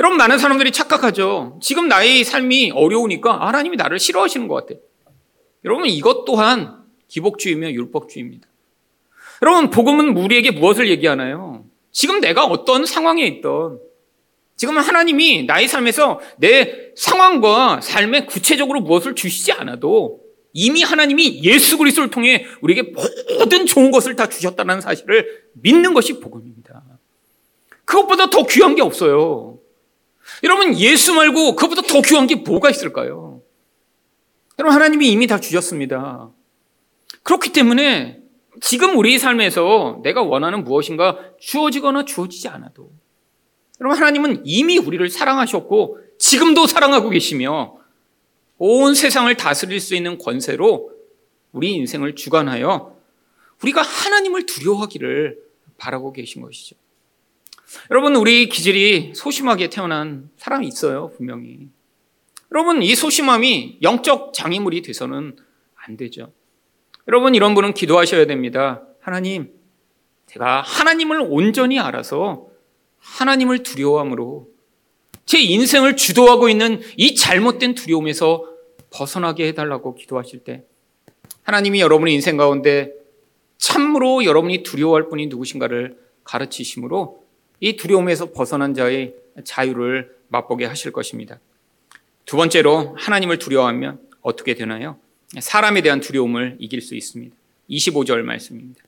[0.00, 1.60] 여러분, 많은 사람들이 착각하죠.
[1.62, 4.80] 지금 나의 삶이 어려우니까 하나님이 나를 싫어하시는 것 같아.
[5.64, 8.48] 여러분, 이것 또한 기복주의며 율법주의입니다.
[9.42, 11.64] 여러분, 복음은 우리에게 무엇을 얘기하나요?
[11.92, 13.78] 지금 내가 어떤 상황에 있던,
[14.56, 20.23] 지금 하나님이 나의 삶에서 내 상황과 삶에 구체적으로 무엇을 주시지 않아도
[20.54, 22.94] 이미 하나님이 예수 그리스도를 통해 우리에게
[23.38, 26.82] 모든 좋은 것을 다 주셨다는 사실을 믿는 것이 복음입니다.
[27.84, 29.58] 그것보다 더 귀한 게 없어요.
[30.44, 33.42] 여러분 예수 말고 그것보다 더 귀한 게 뭐가 있을까요?
[34.58, 36.30] 여러분 하나님이 이미 다 주셨습니다.
[37.24, 38.20] 그렇기 때문에
[38.60, 42.92] 지금 우리 삶에서 내가 원하는 무엇인가 주어지거나 주어지지 않아도
[43.80, 47.83] 여러분 하나님은 이미 우리를 사랑하셨고 지금도 사랑하고 계시며
[48.58, 50.92] 온 세상을 다스릴 수 있는 권세로
[51.52, 52.96] 우리 인생을 주관하여
[53.62, 55.38] 우리가 하나님을 두려워하기를
[55.78, 56.76] 바라고 계신 것이죠.
[57.90, 61.68] 여러분, 우리 기질이 소심하게 태어난 사람이 있어요, 분명히.
[62.52, 65.36] 여러분, 이 소심함이 영적 장애물이 돼서는
[65.74, 66.32] 안 되죠.
[67.08, 68.82] 여러분, 이런 분은 기도하셔야 됩니다.
[69.00, 69.52] 하나님,
[70.26, 72.48] 제가 하나님을 온전히 알아서
[72.98, 74.53] 하나님을 두려워함으로
[75.26, 78.44] 제 인생을 주도하고 있는 이 잘못된 두려움에서
[78.90, 80.62] 벗어나게 해달라고 기도하실 때
[81.42, 82.92] 하나님이 여러분의 인생 가운데
[83.58, 87.22] 참으로 여러분이 두려워할 분이 누구신가를 가르치심으로
[87.60, 91.40] 이 두려움에서 벗어난 자의 자유를 맛보게 하실 것입니다.
[92.24, 94.98] 두 번째로 하나님을 두려워하면 어떻게 되나요?
[95.38, 97.34] 사람에 대한 두려움을 이길 수 있습니다.
[97.70, 98.82] 25절 말씀입니다.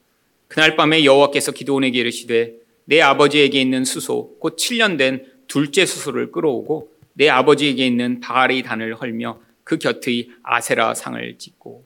[0.49, 6.91] 그날 밤에 여호와께서 기도원에게 이르시되 내 아버지에게 있는 수소 곧 7년 된 둘째 수소를 끌어오고
[7.15, 11.85] 내 아버지에게 있는 바알의 단을 헐며 그 곁의 아세라 상을 찍고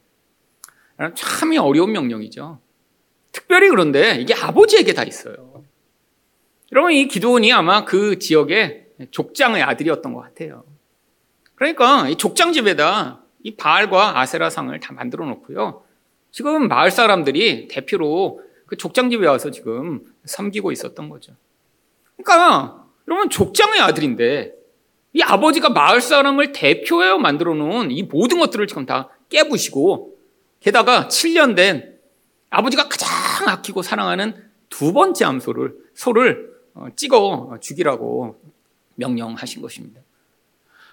[1.15, 2.61] 참 어려운 명령이죠.
[3.33, 5.65] 특별히 그런데 이게 아버지에게 다 있어요.
[6.73, 10.65] 여러분 이 기도원이 아마 그 지역의 족장의 아들이었던 것 같아요.
[11.55, 15.83] 그러니까 이 족장 집에다 이 바알과 아세라 상을 다 만들어 놓고요.
[16.31, 21.35] 지금 마을 사람들이 대표로 그 족장 집에 와서 지금 섬기고 있었던 거죠.
[22.17, 24.53] 그러니까 여러분 족장의 아들인데
[25.13, 30.17] 이 아버지가 마을 사람을 대표하여 만들어 놓은 이 모든 것들을 지금 다 깨부시고
[30.61, 31.99] 게다가 7년 된
[32.51, 33.09] 아버지가 가장
[33.49, 34.35] 아끼고 사랑하는
[34.69, 38.41] 두 번째 암소를 소를 어, 찍어 죽이라고
[38.95, 40.01] 명령하신 것입니다.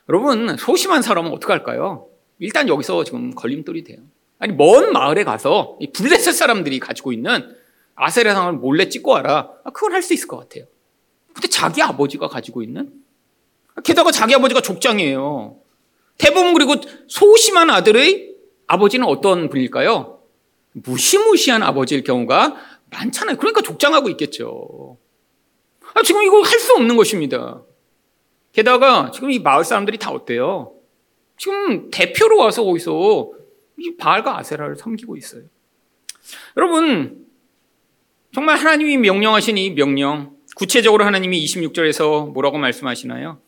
[0.09, 2.07] 여러분 소심한 사람은 어떻게 할까요?
[2.39, 3.99] 일단 여기서 지금 걸림돌이 돼요.
[4.39, 7.55] 아니 먼 마을에 가서 이 블레셋 사람들이 가지고 있는
[7.95, 9.49] 아세라상을 몰래 찍고 와라.
[9.63, 10.65] 아, 그건 할 수 있을 것 같아요.
[11.37, 12.91] 근데 자기 아버지가 가지고 있는
[13.83, 15.59] 게다가 자기 아버지가 족장이에요.
[16.17, 16.73] 대부분 그리고
[17.07, 18.33] 소심한 아들의
[18.65, 20.19] 아버지는 어떤 분일까요?
[20.73, 22.55] 무시무시한 아버지일 경우가
[22.89, 23.37] 많잖아요.
[23.37, 24.97] 그러니까 족장하고 있겠죠.
[25.93, 27.61] 아, 지금 이거 할 수 없는 것입니다.
[28.51, 30.73] 게다가 지금 이 마을 사람들이 다 어때요?
[31.37, 33.31] 지금 대표로 와서 거기서
[33.77, 35.43] 이 바알과 아세라를 섬기고 있어요.
[36.57, 37.27] 여러분,
[38.33, 43.39] 정말 하나님이 명령하신 이 명령, 구체적으로 하나님이 26절에서 뭐라고 말씀하시나요?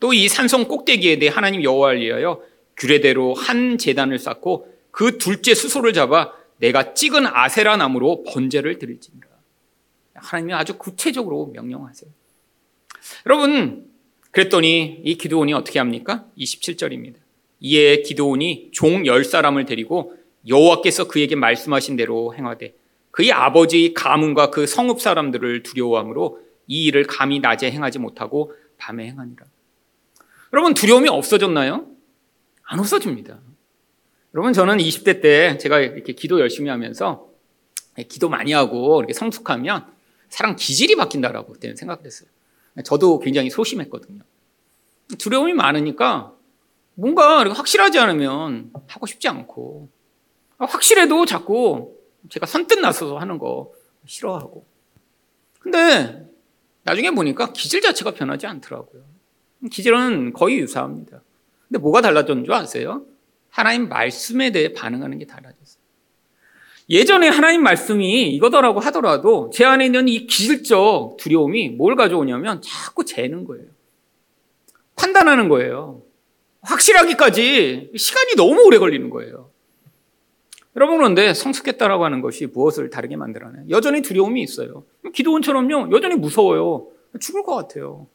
[0.00, 2.42] 또 이 산성 꼭대기에 대해 하나님 여호와를 위하여
[2.76, 9.26] 규례대로 한 재단을 쌓고 그 둘째 수소를 잡아 내가 찍은 아세라 나무로 번제를 드릴지니라.
[10.14, 12.10] 하나님이 아주 구체적으로 명령하세요.
[13.26, 13.86] 여러분,
[14.30, 16.26] 그랬더니 이 기도원이 어떻게 합니까?
[16.38, 17.14] 27절입니다.
[17.60, 20.14] 이에 기도원이 종 열 사람을 데리고
[20.46, 22.74] 여호와께서 그에게 말씀하신 대로 행하되
[23.10, 29.44] 그의 아버지 가문과 그 성읍 사람들을 두려워함으로 이 일을 감히 낮에 행하지 못하고 밤에 행하니라.
[30.52, 31.86] 여러분 두려움이 없어졌나요?
[32.62, 33.40] 안 없어집니다.
[34.34, 37.28] 여러분 저는 20대 때 제가 이렇게 기도 열심히 하면서
[38.08, 39.86] 기도 많이 하고 이렇게 성숙하면
[40.28, 42.28] 사람 기질이 바뀐다라고 그때는 생각했어요.
[42.84, 44.20] 저도 굉장히 소심했거든요.
[45.18, 46.34] 두려움이 많으니까
[46.94, 49.88] 뭔가 확실하지 않으면 하고 싶지 않고
[50.58, 51.96] 확실해도 자꾸
[52.28, 53.72] 제가 선뜻 나서서 하는 거
[54.04, 54.66] 싫어하고.
[55.60, 56.28] 근데
[56.88, 59.02] 나중에 보니까 기질 자체가 변하지 않더라고요.
[59.70, 61.22] 기질은 거의 유사합니다.
[61.68, 63.04] 근데 뭐가 달라졌는 줄 아세요?
[63.50, 65.82] 하나님 말씀에 대해 반응하는 게 달라졌어요.
[66.88, 73.44] 예전에 하나님 말씀이 이거더라고 하더라도 제 안에 있는 이 기질적 두려움이 뭘 가져오냐면 자꾸 재는
[73.44, 73.66] 거예요.
[74.96, 76.02] 판단하는 거예요.
[76.62, 79.47] 확실하기까지 시간이 너무 오래 걸리는 거예요.
[80.78, 83.64] 여러분 그런데 성숙했다라고 하는 것이 무엇을 다르게 만들어내?
[83.68, 84.84] 여전히 두려움이 있어요.
[85.12, 86.86] 기도원처럼요, 여전히 무서워요.
[87.18, 88.06] 죽을 것 같아요.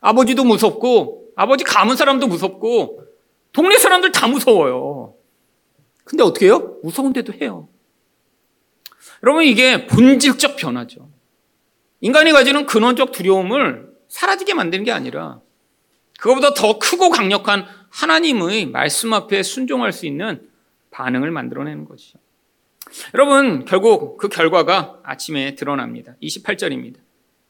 [0.00, 3.02] 아버지도 무섭고, 아버지 가문 사람도 무섭고,
[3.52, 5.12] 동네 사람들 다 무서워요.
[6.04, 6.78] 근데 어떻게 해요?
[6.82, 7.68] 무서운데도 해요.
[9.22, 11.10] 여러분 이게 본질적 변화죠.
[12.00, 15.40] 인간이 가지는 근원적 두려움을 사라지게 만드는 게 아니라
[16.18, 20.48] 그것보다 더 크고 강력한 하나님의 말씀 앞에 순종할 수 있는
[20.96, 22.18] 반응을 만들어내는 것이죠.
[23.12, 26.16] 여러분, 결국 그 결과가 아침에 드러납니다.
[26.22, 26.96] 28절입니다.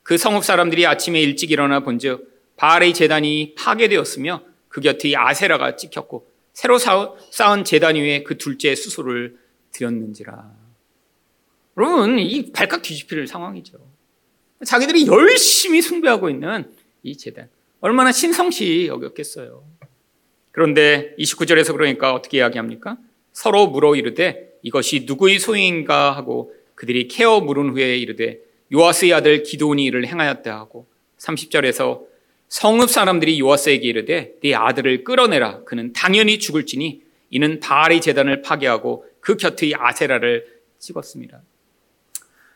[0.03, 6.79] 그 성읍 사람들이 아침에 일찍 일어나 본즉 바알의 재단이 파괴되었으며 그 곁에 아세라가 찍혔고 새로
[6.79, 9.39] 쌓은 재단 위에 그 둘째 수소를
[9.71, 10.51] 드렸는지라.
[11.77, 13.79] 여러분, 이 발칵 뒤집힐 상황이죠.
[14.65, 17.49] 자기들이 열심히 숭배하고 있는 이 재단.
[17.81, 19.63] 얼마나 신성시 여겼겠어요.
[20.51, 22.97] 그런데 29절에서 그러니까 어떻게 이야기합니까?
[23.37, 28.41] 서로 물어 이르되 이것이 누구의 소행인가 하고 그들이 케어 물은 후에 이르되
[28.73, 30.87] 요아스의 아들 기도온이 이를 행하였다 하고
[31.19, 32.01] 30절에서
[32.49, 39.37] 성읍 사람들이 요아스에게 이르되 네 아들을 끌어내라 그는 당연히 죽을지니 이는 바알의 재단을 파괴하고 그
[39.37, 40.47] 곁의 아세라를
[40.79, 41.43] 찍었습니다.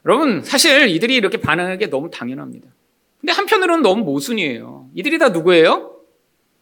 [0.07, 2.69] 여러분 사실 이들이 이렇게 반응하는 게 너무 당연합니다.
[3.21, 4.89] 근데 한편으로는 너무 모순이에요.
[4.95, 6.01] 이들이 다 누구예요?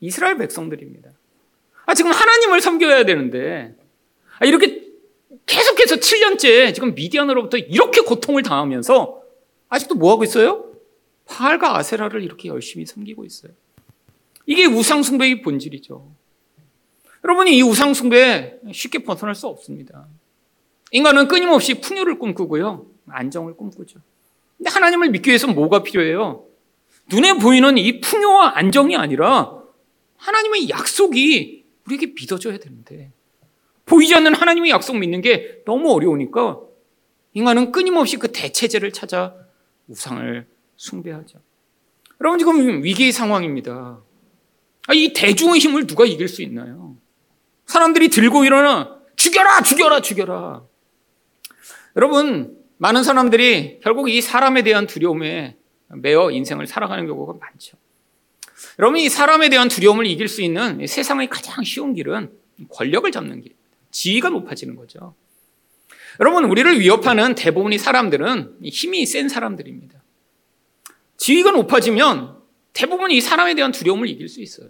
[0.01, 1.09] 이스라엘 백성들입니다.
[1.87, 3.88] 아 지금 하나님을 섬겨야 되는데 아,
[4.47, 4.89] 이렇게
[5.47, 9.23] 계속해서 7년째 지금 미디안으로부터 이렇게 고통을 당하면서
[9.69, 10.65] 아직도 뭐 하고 있어요?
[11.27, 13.53] 바알과 아세라를 이렇게 열심히 섬기고 있어요.
[14.47, 16.11] 이게 우상숭배의 본질이죠.
[17.25, 20.07] 여러분이 이 우상숭배 쉽게 벗어날 수 없습니다.
[20.91, 22.87] 인간은 끊임없이 풍요를 꿈꾸고요.
[23.09, 24.01] 안정을 꿈꾸죠.
[24.57, 26.45] 근데 하나님을 믿기 위해서 뭐가 필요해요?
[27.11, 29.59] 눈에 보이는 이 풍요와 안정이 아니라
[30.17, 33.13] 하나님의 약속이 우리에게 믿어져야 되는데
[33.89, 36.61] 보이지 않는 하나님의 약속 믿는 게 너무 어려우니까
[37.35, 39.35] 인간은 끊임없이 그 대체제를 찾아
[39.89, 40.47] 우상을
[40.77, 41.39] 숭배하죠.
[42.21, 44.01] 여러분 지금 위기 상황입니다.
[44.89, 46.97] 아, 이 대중의 힘을 누가 이길 수 있나요?
[47.67, 50.63] 사람들이 들고 일어나 죽여라 죽여라 죽여라.
[51.97, 55.57] 여러분 많은 사람들이 결국 이 사람에 대한 두려움에
[55.89, 57.77] 매어 인생을 살아가는 경우가 많죠.
[58.79, 62.33] 여러분 이 사람에 대한 두려움을 이길 수 있는 세상의 가장 쉬운 길은
[62.71, 63.68] 권력을 잡는 길입니다.
[63.91, 65.15] 지위가 높아지는 거죠.
[66.21, 70.03] 여러분 우리를 위협하는 대부분의 사람들은 힘이 센 사람들입니다.
[71.17, 72.39] 지위가 높아지면
[72.73, 74.69] 대부분 이 사람에 대한 두려움을 이길 수 있어요.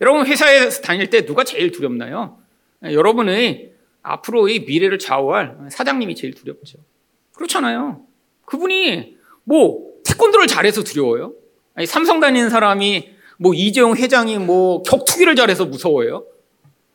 [0.00, 2.38] 여러분 회사에 다닐 때 누가 제일 두렵나요?
[2.82, 6.78] 여러분의 앞으로의 미래를 좌우할 사장님이 제일 두렵죠.
[7.34, 8.06] 그렇잖아요.
[8.46, 11.34] 그분이 뭐 태권도를 잘해서 두려워요?
[11.74, 16.26] 아니, 삼성 다니는 사람이 뭐 이재용 회장이 뭐 격투기를 잘해서 무서워요?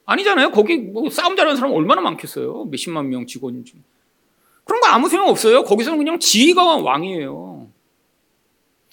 [0.05, 0.51] 아니잖아요.
[0.51, 2.65] 거기 뭐 싸움 잘하는 사람 얼마나 많겠어요.
[2.65, 3.83] 몇십만 명 직원 중.
[4.63, 5.63] 그런 거 아무 소용 없어요.
[5.63, 7.67] 거기서는 그냥 지위가 왕이에요.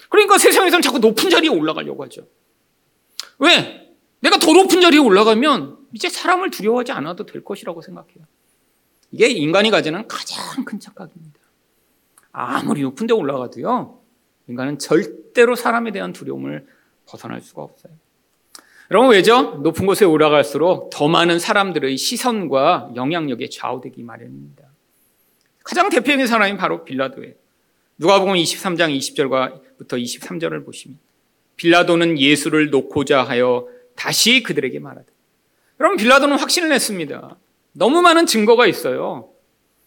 [0.09, 2.27] 그러니까 세상에서는 자꾸 높은 자리에 올라가려고 하죠.
[3.39, 3.95] 왜?
[4.21, 8.25] 내가 더 높은 자리에 올라가면 이제 사람을 두려워하지 않아도 될 것이라고 생각해요.
[9.11, 11.39] 이게 인간이 가지는 가장 큰 착각입니다.
[12.33, 14.01] 아무리 높은 데 올라가도요,
[14.49, 16.67] 인간은 절대로 사람에 대한 두려움을
[17.07, 17.93] 벗어날 수가 없어요.
[18.93, 19.59] 여러분, 왜죠?
[19.63, 24.65] 높은 곳에 올라갈수록 더 많은 사람들의 시선과 영향력에 좌우되기 마련입니다.
[25.65, 27.33] 가장 대표적인 사람이 바로 빌라도예요.
[27.97, 30.99] 누가복음 23장 20절부터 23절을 보시면
[31.57, 35.07] 빌라도는 예수를 놓고자 하여 다시 그들에게 말하되
[35.81, 37.39] 여러분 빌라도는 확신을 했습니다.
[37.73, 39.31] 너무 많은 증거가 있어요.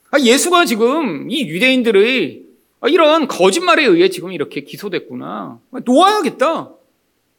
[0.10, 2.44] 아, 예수가 지금 이 유대인들의
[2.88, 5.60] 이런 거짓말에 의해 지금 이렇게 기소됐구나.
[5.86, 6.72] 놓아야겠다.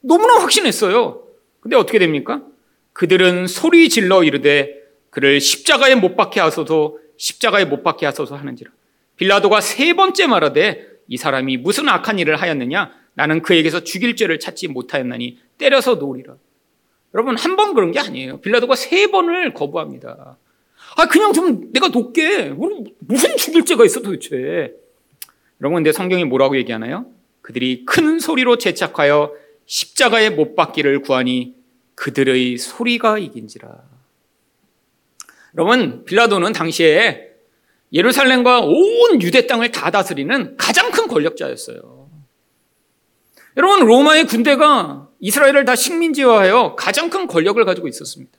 [0.03, 1.26] 너무나 확신했어요.
[1.67, 2.43] 근데 어떻게 됩니까?
[2.93, 4.77] 그들은 소리 질러 이르되
[5.11, 8.71] 그를 십자가에 못 박게 하소서 십자가에 못 박게 하소서 하는지라.
[9.17, 12.93] 빌라도가 세 번째 말하되 이 사람이 무슨 악한 일을 하였느냐?
[13.15, 16.37] 나는 그에게서 죽일 죄를 찾지 못하였나니 때려서 놓으리라.
[17.15, 18.41] 여러분 한 번 그런 게 아니에요.
[18.43, 20.39] 빌라도가 세 번을 거부합니다.
[20.97, 22.53] 아 그냥 좀 내가 높게
[23.01, 24.73] 무슨 죽일 죄가 있어 도대체.
[25.61, 27.07] 여러분 근데 성경이 뭐라고 얘기하나요?
[27.43, 29.33] 그들이 큰 소리로 재착하여
[29.67, 31.55] 십자가에 못 박기를 구하니
[31.95, 33.69] 그들의 소리가 이긴지라.
[35.57, 37.27] 여러분 빌라도는 당시에
[37.93, 41.97] 예루살렘과 온 유대 땅을 다 다스리는 가장 큰 권력자였어요.
[43.57, 48.37] 여러분, 로마의 군대가 이스라엘을 다 식민지화하여 가장 큰 권력을 가지고 있었습니다.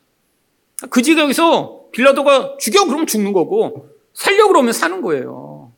[0.91, 5.73] 그 지역에서 빌라도가 죽여 그러면 죽는 거고 살려 그러면 사는 거예요.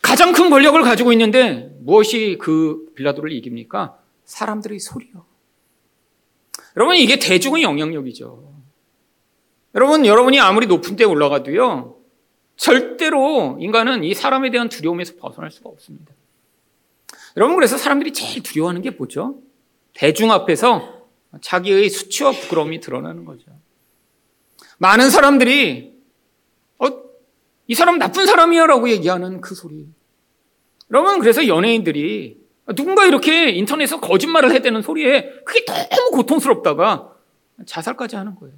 [0.00, 3.98] 가장 큰 권력을 가지고 있는데 무엇이 그 빌라도를 이깁니까?
[4.24, 5.24] 사람들의 소리요.
[6.76, 8.52] 여러분 이게 대중의 영향력이죠.
[9.74, 11.96] 여러분 여러분이 아무리 높은 데 올라가도요.
[12.56, 16.14] 절대로 인간은 이 사람에 대한 두려움에서 벗어날 수가 없습니다.
[17.36, 19.40] 여러분, 그래서 사람들이 제일 두려워하는 게 뭐죠?
[19.92, 21.08] 대중 앞에서
[21.40, 23.46] 자기의 수치와 부끄러움이 드러나는 거죠.
[24.78, 25.94] 많은 사람들이,
[26.78, 26.86] 어,
[27.66, 29.88] 이 사람 나쁜 사람이야 라고 얘기하는 그 소리.
[30.90, 32.43] 여러분, 그래서 연예인들이
[32.74, 37.14] 누군가 이렇게 인터넷에서 거짓말을 해대는 소리에 그게 너무 고통스럽다가
[37.66, 38.54] 자살까지 하는 거예요.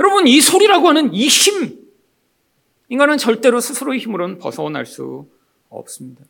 [0.00, 1.78] 여러분, 이 소리라고 하는 이 힘,
[2.88, 5.26] 인간은 절대로 스스로의 힘으로는 벗어날 수
[5.68, 6.24] 없습니다.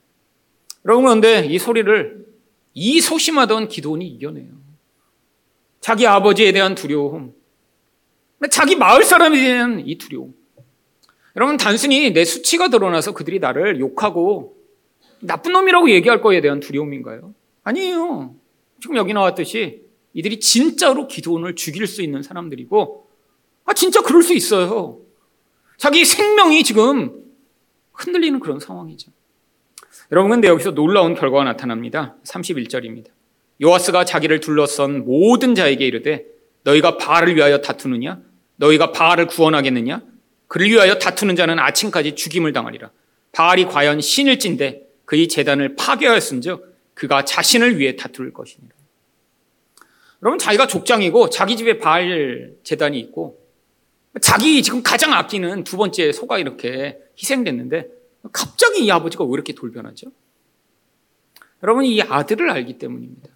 [0.85, 2.27] 여러분 그런데 이 소리를
[2.75, 4.49] 이 소심하던 기도원이 이겨내요.
[5.81, 7.35] 자기 아버지에 대한 두려움,
[8.51, 10.35] 자기 마을 사람에 대한 이 두려움.
[11.37, 14.57] 여러분 단순히 내 수치가 드러나서 그들이 나를 욕하고
[15.21, 17.35] 나쁜 놈이라고 얘기할 거에 대한 두려움인가요?
[17.65, 18.35] 아니에요.
[18.81, 19.83] 지금 여기 나왔듯이
[20.15, 23.09] 이들이 진짜로 기도원을 죽일 수 있는 사람들이고,
[23.65, 25.01] 아, 진짜 그럴 수 있어요.
[25.77, 27.25] 자기 생명이 지금
[27.93, 29.13] 흔들리는 그런 상황이죠.
[30.11, 32.17] 여러분 근데 여기서 놀라운 결과가 나타납니다.
[32.25, 33.09] 31절입니다.
[33.63, 36.25] 요아스가 자기를 둘러싼 모든 자에게 이르되
[36.65, 38.21] 너희가 바알을 위하여 다투느냐
[38.57, 40.03] 너희가 바알을 구원하겠느냐
[40.47, 42.91] 그를 위하여 다투는 자는 아침까지 죽임을 당하리라.
[43.33, 48.75] 바알이 과연 신일진데 그의 재단을 파괴하였은즉 그가 자신을 위해 다툴 것이니라.
[50.23, 53.41] 여러분 자기가 족장이고 자기 집에 바알 재단이 있고
[54.21, 57.89] 자기 지금 가장 아끼는 두 번째 소가 이렇게 희생됐는데
[58.33, 60.13] 갑자기 이 아버지가 왜 이렇게 돌변하죠?
[61.63, 63.31] 여러분 이 아들을 알기 때문입니다.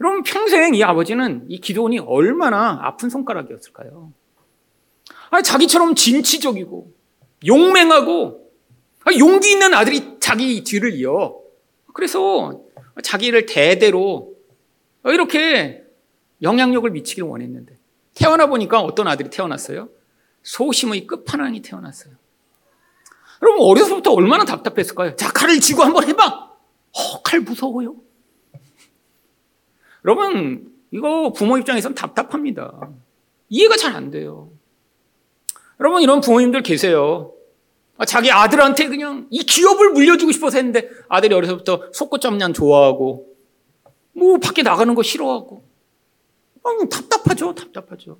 [0.00, 4.12] 여러분 평생 이 아버지는 이 기도원이 얼마나 아픈 손가락이었을까요?
[5.30, 6.92] 아 자기처럼 진취적이고
[7.46, 8.52] 용맹하고
[9.18, 11.38] 용기 있는 아들이 자기 뒤를 이어.
[11.94, 12.60] 그래서
[13.00, 14.34] 자기를 대대로
[15.04, 15.84] 이렇게
[16.42, 17.78] 영향력을 미치기를 원했는데
[18.12, 19.88] 태어나 보니까 어떤 아들이 태어났어요?
[20.42, 22.14] 소심의 끝판왕이 태어났어요.
[23.40, 25.14] 여러분 어려서부터 얼마나 답답했을까요?
[25.14, 26.26] 자 칼을 쥐고 한번 해봐.
[26.26, 27.94] 어, 칼 무서워요.
[30.04, 32.90] 여러분 이거 부모 입장에선 답답합니다.
[33.48, 34.50] 이해가 잘 안 돼요.
[35.78, 37.32] 여러분 이런 부모님들 계세요.
[38.04, 43.26] 자기 아들한테 그냥 이 기업을 물려주고 싶어서 했는데 아들이 어려서부터 속고짬냥 좋아하고
[44.12, 45.64] 뭐 밖에 나가는 거 싫어하고.
[46.64, 48.18] 아, 답답하죠 답답하죠.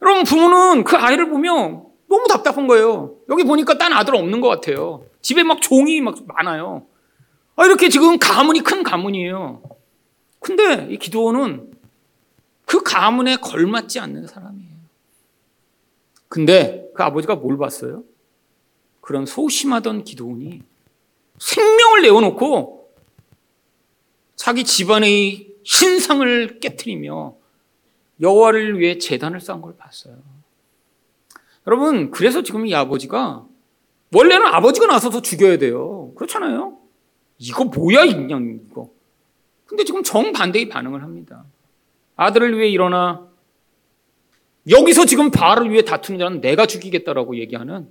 [0.00, 3.16] 여러분 부모는 그 아이를 보면 너무 답답한 거예요.
[3.28, 5.04] 여기 보니까 딴 아들 없는 것 같아요.
[5.20, 6.86] 집에 막 종이 막 많아요.
[7.56, 9.62] 아, 이렇게 지금 가문이 큰 가문이에요.
[10.38, 11.72] 근데 이 기도원은
[12.66, 14.72] 그 가문에 걸맞지 않는 사람이에요.
[16.28, 18.04] 근데 그 아버지가 뭘 봤어요?
[19.02, 20.62] 그런 소심하던 기도원이
[21.38, 22.94] 생명을 내어놓고
[24.36, 27.34] 자기 집안의 신상을 깨뜨리며
[28.20, 30.16] 여호와를 위해 재단을 쌓은 걸 봤어요.
[31.66, 33.44] 여러분, 그래서 지금 이 아버지가
[34.14, 36.12] 원래는 아버지가 나서서 죽여야 돼요.
[36.14, 36.78] 그렇잖아요.
[37.38, 38.90] 이거 뭐야, 인양 이거.
[39.66, 41.44] 근데 지금 정반대의 반응을 합니다.
[42.14, 43.26] 아들을 위해 일어나
[44.68, 47.90] 여기서 지금 바알을 위해 다투는 자는 내가 죽이겠다라고 얘기하는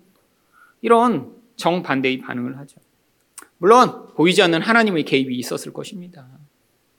[0.81, 2.77] 이런 정반대의 반응을 하죠.
[3.57, 6.27] 물론 보이지 않는 하나님의 개입이 있었을 것입니다.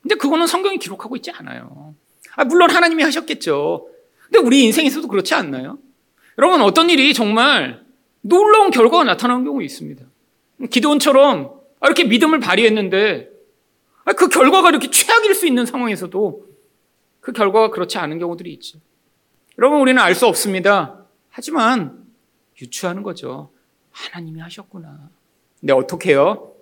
[0.00, 1.94] 근데 그거는 성경이 기록하고 있지 않아요.
[2.36, 3.88] 아, 물론 하나님이 하셨겠죠.
[4.24, 5.78] 근데 우리 인생에서도 그렇지 않나요?
[6.38, 7.84] 여러분 어떤 일이 정말
[8.20, 10.04] 놀라운 결과가 나타나는 경우 있습니다.
[10.70, 13.30] 기도원처럼 이렇게 믿음을 발휘했는데
[14.16, 16.46] 그 결과가 이렇게 최악일 수 있는 상황에서도
[17.20, 18.78] 그 결과가 그렇지 않은 경우들이 있죠.
[19.58, 21.04] 여러분 우리는 알 수 없습니다.
[21.30, 22.04] 하지만
[22.60, 23.51] 유추하는 거죠.
[23.92, 25.10] 하나님이 하셨구나.
[25.60, 26.52] 근데 어떻게 해요?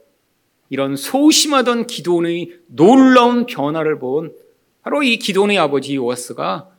[0.69, 4.35] 이런 소심하던 기도원의 놀라운 변화를 본
[4.83, 6.71] 바로 이 기도원의 아버지 요아스가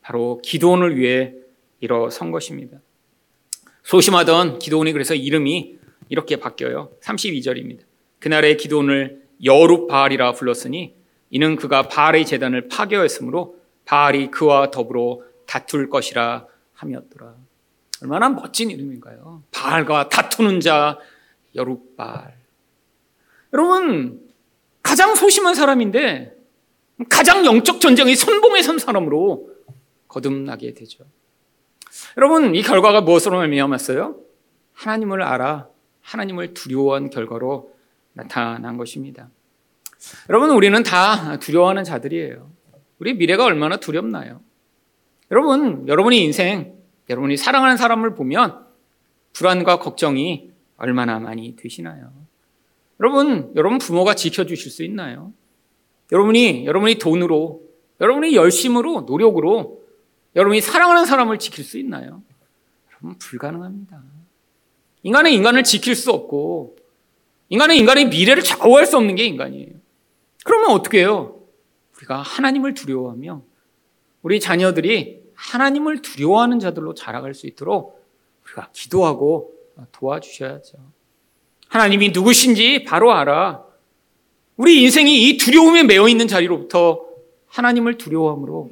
[0.00, 1.34] 바로 기도원을 위해
[1.80, 2.78] 일어선 것입니다.
[3.82, 5.78] 소심하던 기도원이 그래서 이름이
[6.08, 6.90] 이렇게 바뀌어요.
[7.02, 7.80] 32절입니다.
[8.18, 10.94] 그날의 기도원을 여룻바알이라 불렀으니
[11.30, 17.34] 이는 그가 바알의 재단을 파괴했으므로 바알이 그와 더불어 다툴 것이라 함이었더라.
[18.04, 19.42] 얼마나 멋진 이름인가요?
[19.50, 20.98] 바알과 다투는 자
[21.54, 22.36] 여룻바알.
[23.54, 24.20] 여러분
[24.82, 26.36] 가장 소심한 사람인데
[27.08, 29.48] 가장 영적 전쟁의 선봉에 선 사람으로
[30.08, 31.04] 거듭나게 되죠.
[32.18, 34.16] 여러분 이 결과가 무엇으로 말미암았어요?
[34.74, 35.68] 하나님을 알아
[36.02, 37.72] 하나님을 두려워한 결과로
[38.12, 39.30] 나타난 것입니다.
[40.28, 42.50] 여러분 우리는 다 두려워하는 자들이에요.
[42.98, 44.42] 우리 미래가 얼마나 두렵나요?
[45.30, 48.64] 여러분 여러분의 인생 여러분이 사랑하는 사람을 보면
[49.32, 52.12] 불안과 걱정이 얼마나 많이 되시나요?
[53.00, 55.32] 여러분, 여러분 부모가 지켜주실 수 있나요?
[56.12, 57.62] 여러분이, 여러분이 돈으로,
[58.00, 59.82] 여러분이 열심으로, 노력으로,
[60.36, 62.22] 여러분이 사랑하는 사람을 지킬 수 있나요?
[62.90, 64.02] 여러분, 불가능합니다.
[65.02, 66.76] 인간은 인간을 지킬 수 없고,
[67.48, 69.74] 인간은 인간의 미래를 좌우할 수 없는 게 인간이에요.
[70.44, 71.40] 그러면 어떻게 해요?
[71.96, 73.42] 우리가 하나님을 두려워하며,
[74.22, 78.02] 우리 자녀들이 하나님을 두려워하는 자들로 자라갈 수 있도록
[78.44, 79.52] 우리가 기도하고
[79.92, 80.78] 도와주셔야죠.
[81.68, 83.64] 하나님이 누구신지 바로 알아.
[84.56, 87.04] 우리 인생이 이 두려움에 매여 있는 자리로부터
[87.48, 88.70] 하나님을 두려워함으로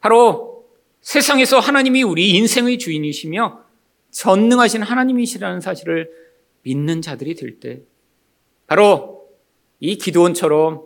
[0.00, 0.66] 바로
[1.02, 3.60] 세상에서 하나님이 우리 인생의 주인이시며
[4.10, 6.10] 전능하신 하나님이시라는 사실을
[6.62, 7.82] 믿는 자들이 될 때
[8.66, 9.28] 바로
[9.78, 10.82] 이 기도원처럼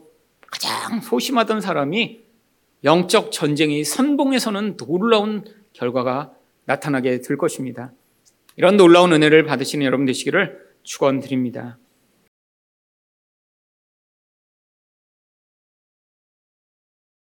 [0.50, 2.20] 가장 소심하던 사람이
[2.84, 6.32] 영적 전쟁의 선봉에서는 놀라운 결과가
[6.64, 7.92] 나타나게 될 것입니다.
[8.56, 11.78] 이런 놀라운 은혜를 받으시는 여러분 되시기를 축원드립니다.